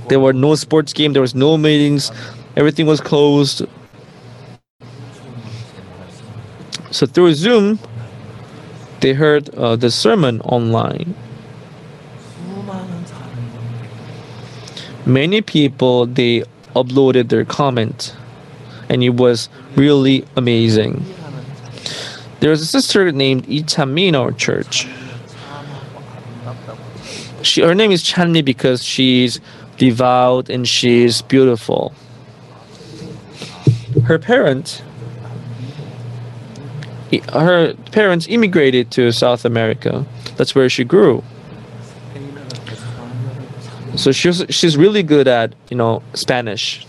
[0.09, 2.11] there were no sports game there was no meetings
[2.55, 3.67] everything was closed.
[6.89, 7.77] So through zoom
[9.01, 11.13] they heard uh, the sermon online.
[15.05, 16.43] Many people they
[16.75, 18.15] uploaded their comment,
[18.89, 21.03] and it was really amazing.
[22.39, 24.87] There was a sister named Itami in our church.
[27.43, 29.39] She, her name is Chanmi because she's
[29.77, 31.93] devout and she's beautiful.
[34.05, 34.83] Her parent,
[37.11, 40.05] i- her parents immigrated to South America.
[40.37, 41.23] That's where she grew.
[43.95, 46.85] So she's she's really good at you know Spanish.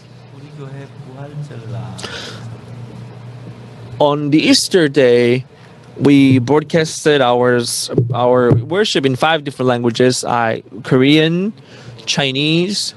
[3.98, 5.44] On the Easter day,
[5.98, 7.60] we broadcasted our
[8.14, 11.52] our worship in five different languages: I Korean,
[12.06, 12.94] Chinese,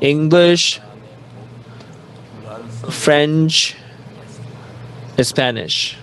[0.00, 0.80] English,
[2.90, 3.76] French,
[5.20, 5.96] Spanish.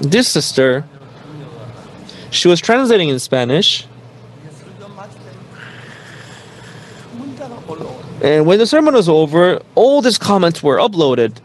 [0.00, 0.84] This sister,
[2.30, 3.87] she was translating in Spanish.
[8.22, 11.38] And when the sermon was over, all these comments were uploaded.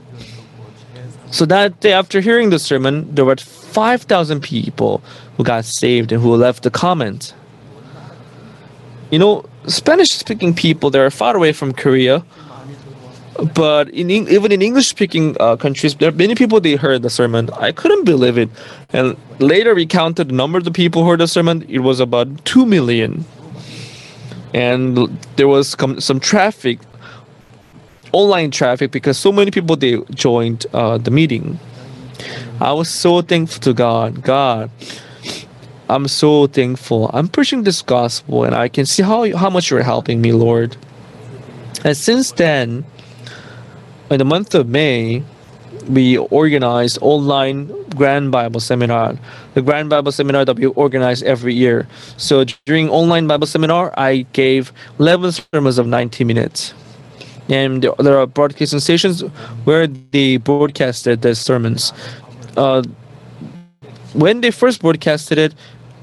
[1.31, 5.01] So that day, after hearing the sermon, there were 5,000 people
[5.37, 7.33] who got saved and who left a comment.
[9.09, 12.23] You know, Spanish speaking people that are far away from Korea,
[13.55, 17.49] But in even in English-speaking uh, countries, there are many people they heard the sermon.
[17.57, 18.49] I couldn't believe it,
[18.91, 21.65] and later we counted the number of the people who heard the sermon.
[21.67, 23.25] It was about two million,
[24.53, 24.97] and
[25.35, 26.79] there was com- some traffic,
[28.11, 31.59] online traffic, because so many people they joined uh, the meeting.
[32.61, 34.21] I was so thankful to God.
[34.21, 34.69] God,
[35.89, 37.09] I'm so thankful.
[37.13, 40.77] I'm preaching this gospel, and I can see how how much you're helping me, Lord.
[41.83, 42.85] And since then,
[44.09, 45.23] in the month of May,
[45.89, 49.17] we organized online Grand Bible Seminar.
[49.53, 51.87] The Grand Bible Seminar that we organize every year.
[52.17, 56.73] So during online Bible Seminar, I gave 11 sermons of 90 minutes.
[57.49, 59.21] And there, are broadcasting stations
[59.65, 61.91] where they broadcasted the sermons.
[62.55, 62.83] Uh,
[64.13, 65.53] when they first broadcasted it,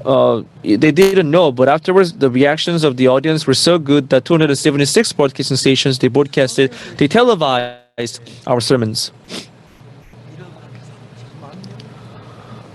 [0.05, 4.24] uh, they didn't know, but afterwards the reactions of the audience were so good that
[4.24, 9.12] 276 broadcasting stations they broadcasted, they televised our sermons.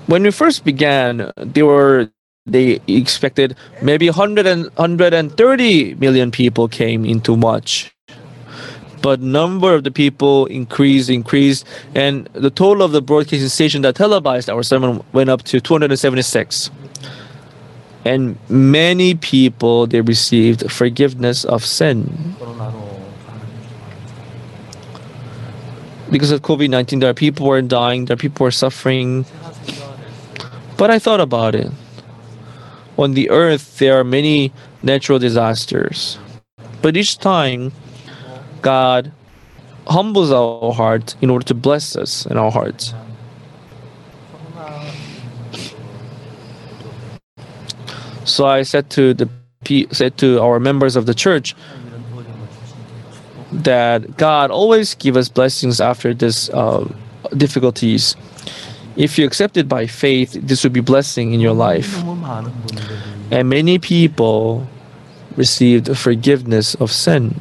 [0.07, 2.10] when we first began, they were
[2.45, 7.91] they expected maybe 100 and 130 million people came into March,
[9.02, 11.65] but number of the people increased increased
[11.95, 16.69] and the total of the broadcasting station that televised our sermon went up to 276
[18.06, 22.36] and many people they received forgiveness of sin.
[26.11, 29.26] Because of covid-19 there are people were dying there are people were suffering.
[30.77, 31.72] But I thought about it.
[32.97, 34.53] On the earth, there are many
[34.84, 36.18] natural disasters.
[36.81, 37.72] But each time,
[38.61, 39.11] God
[39.88, 42.93] humbles our heart in order to bless us in our hearts.
[48.26, 49.30] So I said to the
[49.91, 51.56] said to our members of the church
[53.52, 56.85] that God always give us blessings after this uh,
[57.38, 58.15] difficulties.
[58.95, 62.01] If you accept it by faith, this will be blessing in your life.
[63.31, 64.67] And many people
[65.35, 67.35] received forgiveness of sin.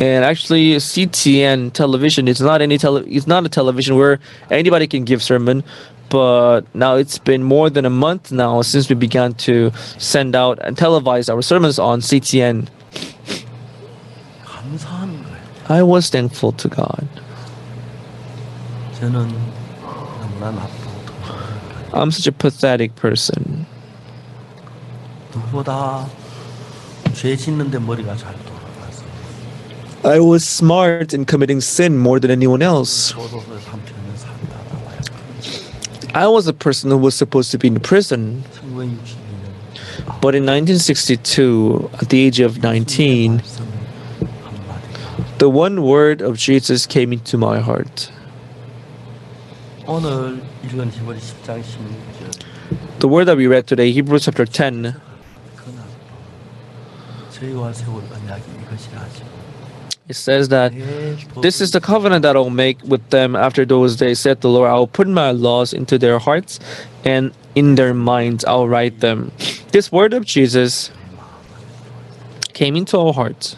[0.00, 5.24] And actually, CTN television—it's not any tele- it's not a television where anybody can give
[5.24, 5.64] sermon,
[6.08, 10.60] but now it's been more than a month now since we began to send out
[10.62, 12.68] and televise our sermons on CTN.
[15.67, 15.67] 감사한 거예요.
[15.67, 17.07] I was thankful to God.
[18.99, 19.27] 저는
[20.21, 23.65] 너무나 나쁘고 더러우니까 I'm such a pathetic person.
[25.33, 26.07] 누구보다
[27.13, 29.03] 죄 짓는데 머리가 잘 돌아가서
[30.03, 33.13] I was smart in committing sin more than anyone else.
[33.13, 34.99] 교도소에 3천년 살다 나와요.
[36.13, 39.23] I was a person who was supposed to be in prison, 1962년
[40.21, 43.76] but in 1962, at the age of 19, 한마디가
[45.38, 48.10] the one word of Jesus came into my heart.
[52.98, 55.00] The word that we read today, Hebrews chapter 10,
[60.08, 60.72] it says that
[61.40, 64.68] this is the covenant that I'll make with them after those days, said the Lord.
[64.68, 66.58] I will put my laws into their hearts
[67.04, 69.30] and in their minds I'll write them.
[69.70, 70.90] This word of Jesus
[72.54, 73.54] came into our hearts.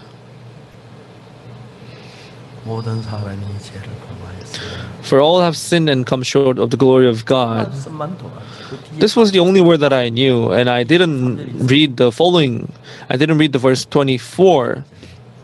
[2.63, 7.25] 모든 사람이 죄를 범하였으니 For all have sinned and come short of the glory of
[7.25, 7.69] God.
[7.69, 11.67] 말씀만 돌아 그 뒤에 This was the only word that I knew, and I didn't
[11.69, 12.71] read the following.
[13.09, 14.83] I didn't read the verse 24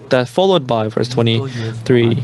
[0.10, 2.23] that followed by verse 23.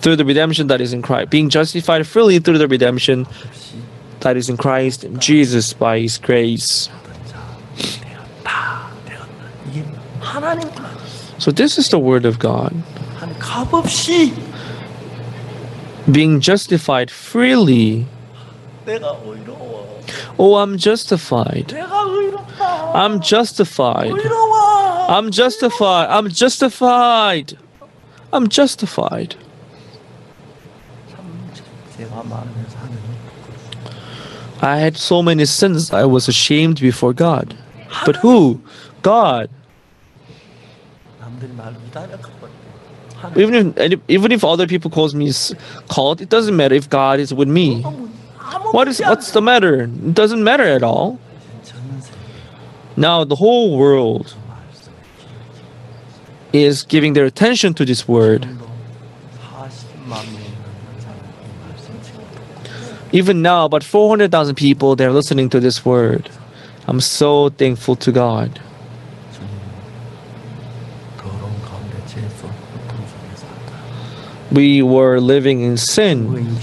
[0.00, 3.74] Through the redemption that is in Christ, being justified freely through the redemption 없이
[4.20, 6.88] that is in Christ Jesus by His grace.
[8.44, 9.26] 다 되었다.
[9.68, 9.84] 이게
[10.20, 11.00] 하나님만
[11.37, 12.73] So this is the word of God.
[16.11, 18.05] Being justified freely.
[20.37, 21.73] Oh, I'm justified.
[21.73, 24.11] I'm justified.
[25.09, 26.09] I'm justified.
[26.09, 27.57] I'm justified.
[28.31, 29.35] I'm justified.
[34.61, 37.55] I had so many sins I was ashamed before God.
[38.05, 38.61] But who?
[39.01, 39.49] God
[43.35, 45.31] even if even if other people calls me
[45.87, 47.81] called, it doesn't matter if God is with me.
[48.71, 49.83] What is what's the matter?
[49.83, 51.19] It doesn't matter at all.
[52.97, 54.35] Now the whole world
[56.53, 58.47] is giving their attention to this word.
[63.11, 66.29] Even now, about 400,000 people, they're listening to this word.
[66.87, 68.59] I'm so thankful to God.
[74.55, 76.57] we were living in sin.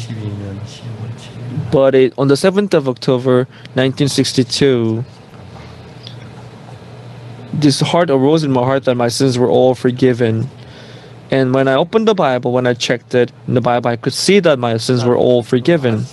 [1.71, 5.05] But it, on the 7th of October 1962,
[7.53, 10.49] this heart arose in my heart that my sins were all forgiven.
[11.31, 14.13] And when I opened the Bible, when I checked it in the Bible, I could
[14.13, 16.05] see that my sins were all forgiven.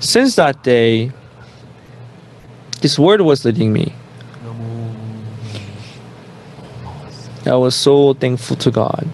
[0.00, 1.12] Since that day,
[2.80, 3.92] this word was leading me.
[7.46, 9.08] I was so thankful to God.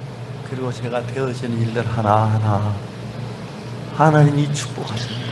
[0.50, 2.76] 그리고 제가 되어진 일들 하나하나
[3.96, 5.32] 하나님이 축복하십니다.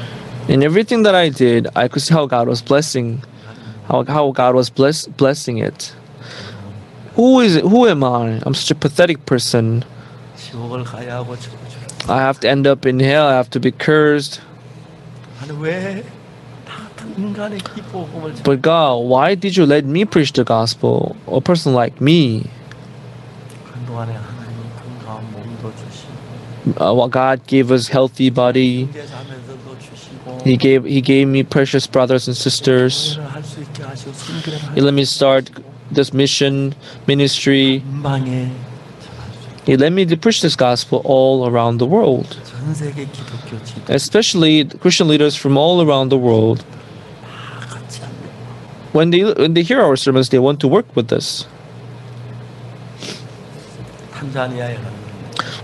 [0.50, 3.22] In everything that I did, I could see how God was blessing,
[3.88, 5.94] how, how God was bless, blessing it.
[7.16, 7.66] Who is it?
[7.66, 8.40] Who am I?
[8.46, 9.84] I'm such a pathetic person.
[10.38, 11.60] 지옥을 가야 하고 저주를
[12.08, 13.28] I have to end up in hell.
[13.28, 14.42] I have to be cursed.
[15.42, 16.02] 아니 왜나
[16.66, 21.16] 같은 인간의 기복음을 But God, why did you let me preach the gospel?
[21.28, 22.50] A person like me.
[26.77, 28.89] uh, God gave us healthy body.
[30.45, 33.19] He gave He gave me precious brothers and sisters.
[34.75, 35.51] He let me start
[35.91, 36.75] this mission
[37.07, 37.83] ministry.
[39.67, 42.37] He let me to preach this gospel all around the world.
[43.89, 46.63] Especially Christian leaders from all around the world.
[48.93, 51.47] When they when they hear our sermons, they want to work with us.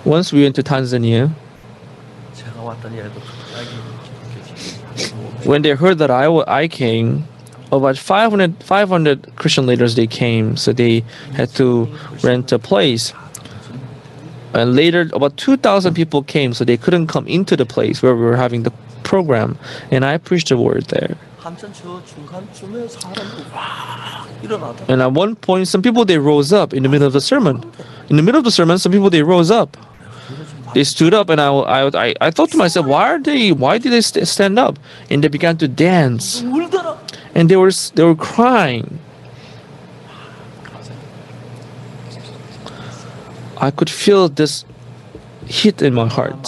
[0.05, 1.31] Once we went to Tanzania,
[5.44, 7.27] when they heard that I, I came,
[7.73, 11.89] about 500, 500 Christian leaders they came, so they had to
[12.23, 13.12] rent a place.
[14.52, 18.23] And later, about 2,000 people came, so they couldn't come into the place where we
[18.23, 18.73] were having the
[19.05, 19.59] program,
[19.90, 21.16] and I preached the word there.
[24.89, 27.65] And at one point, some people they rose up in the middle of the sermon.
[28.09, 29.77] In the middle of the sermon, some people they rose up.
[30.75, 33.51] They stood up, and I, I, I thought to myself, why are they?
[33.51, 34.79] Why did they stand up?
[35.11, 36.43] And they began to dance,
[37.35, 39.01] and they were they were crying.
[43.59, 44.65] I could feel this
[45.47, 46.47] heat in my heart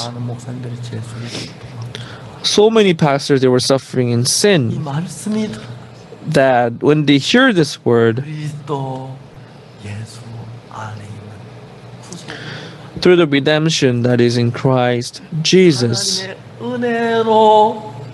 [2.42, 4.70] so many pastors they were suffering in sin.
[6.26, 8.24] that when they hear this word
[13.00, 16.22] through the redemption that is in Christ Jesus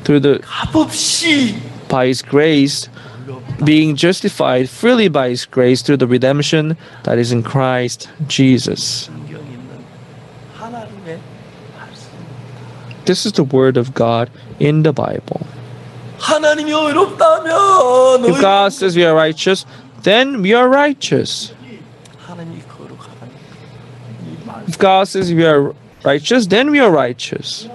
[0.05, 0.41] through the
[1.89, 2.89] by his grace
[3.65, 9.11] being justified freely by his grace through the redemption that is in Christ Jesus.
[13.09, 14.29] This is the word of God
[14.61, 15.41] in the Bible.
[16.21, 16.29] If
[18.43, 19.65] God says we are righteous,
[20.03, 21.55] then we are righteous.
[24.67, 25.75] If God says we are
[26.05, 27.67] righteous, then we are righteous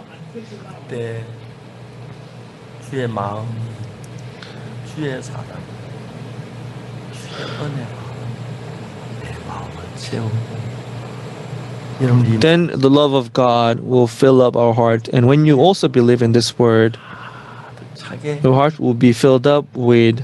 [12.40, 15.07] then the love of God will fill up our heart.
[15.14, 16.98] And when you also believe in this word,
[18.44, 20.24] your heart will be filled up with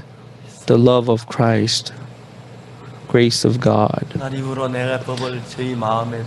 [0.66, 1.92] the love of Christ,
[3.08, 4.04] grace of God.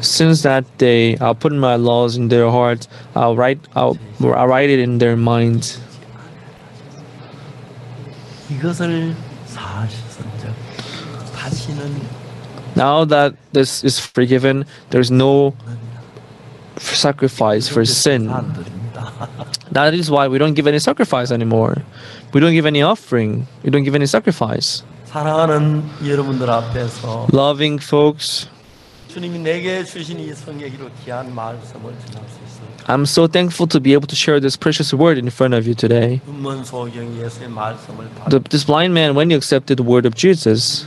[0.01, 2.87] Since that day, I'll put my laws in their hearts.
[3.15, 5.79] I'll write, I'll, I'll write it in their minds.
[12.75, 15.55] Now that this is forgiven, there's no
[16.77, 18.27] sacrifice for sin.
[19.71, 21.77] That is why we don't give any sacrifice anymore.
[22.33, 23.47] We don't give any offering.
[23.63, 24.83] We don't give any sacrifice.
[27.31, 28.47] Loving folks,
[32.87, 35.75] I'm so thankful to be able to share this precious word in front of you
[35.75, 36.19] today.
[38.29, 40.85] The, this blind man, when he accepted the word of Jesus,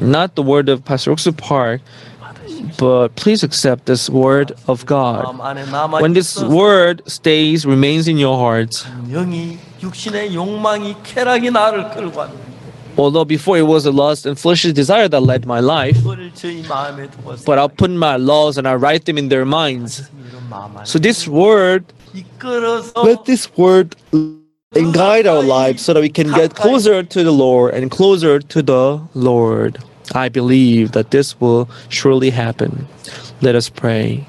[0.00, 1.80] not the word of Pastor Ock Soo Park,
[2.78, 5.38] but please accept this word of God.
[6.00, 8.86] When this word stays, remains in your heart,
[12.96, 15.96] although before it was a lust and fleshly desire that led my life,
[17.46, 20.10] but I'll put my laws and I write them in their minds.
[20.84, 21.84] So this word,
[22.96, 23.96] let this word
[24.76, 28.40] and guide our lives so that we can get closer to the Lord and closer
[28.40, 29.78] to the Lord.
[30.14, 32.86] I believe that this will surely happen.
[33.40, 34.26] Let us pray.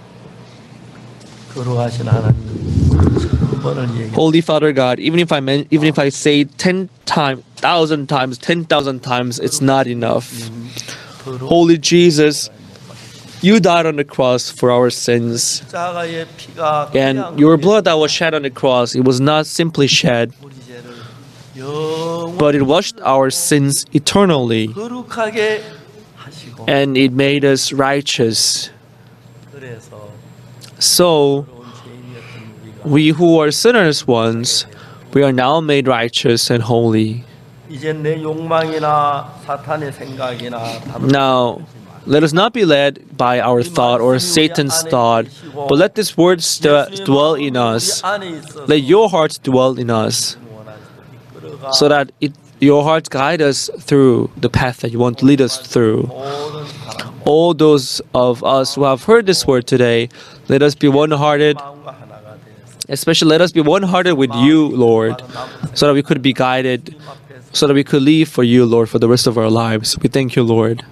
[4.13, 8.37] Holy Father God, even if I men- even if I say ten times, thousand times,
[8.37, 10.31] ten thousand times, it's not enough.
[11.25, 12.49] Holy Jesus,
[13.41, 15.61] you died on the cross for our sins.
[15.73, 22.55] And your blood that was shed on the cross, it was not simply shed, but
[22.55, 24.67] it washed our sins eternally.
[26.67, 28.71] And it made us righteous.
[30.79, 31.45] So,
[32.83, 34.65] we who are sinners once,
[35.13, 37.23] we are now made righteous and holy.
[41.01, 41.61] Now,
[42.05, 46.41] let us not be led by our thought or Satan's thought, but let this word
[46.43, 48.03] st- dwell in us.
[48.67, 50.37] Let your heart dwell in us,
[51.73, 55.41] so that it, your heart guide us through the path that you want to lead
[55.41, 56.09] us through.
[57.25, 60.09] All those of us who have heard this word today,
[60.47, 61.57] let us be one-hearted.
[62.87, 65.19] Especially, let us be one-hearted with you, Lord,
[65.73, 66.95] so that we could be guided,
[67.51, 69.97] so that we could live for you, Lord, for the rest of our lives.
[69.97, 70.85] We thank you, Lord.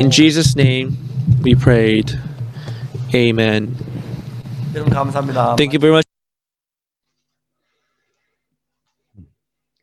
[0.00, 0.96] In Jesus' name,
[1.42, 2.12] we prayed.
[3.14, 3.74] Amen.
[5.56, 6.06] Thank you very much.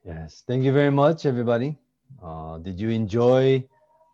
[0.05, 1.77] Yes, thank you very much, everybody.
[2.23, 3.63] Uh, did you enjoy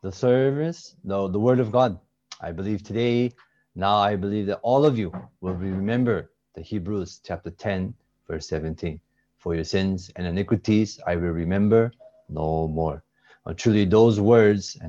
[0.04, 0.96] the service?
[1.04, 2.00] No, the Word of God.
[2.42, 3.34] I believe today,
[3.76, 5.12] now I believe that all of you
[5.42, 7.94] will remember the Hebrews chapter 10,
[8.28, 9.00] verse 17.
[9.40, 11.92] For your sins and iniquities I will remember
[12.30, 13.04] no more.
[13.46, 14.88] Uh, truly, those words and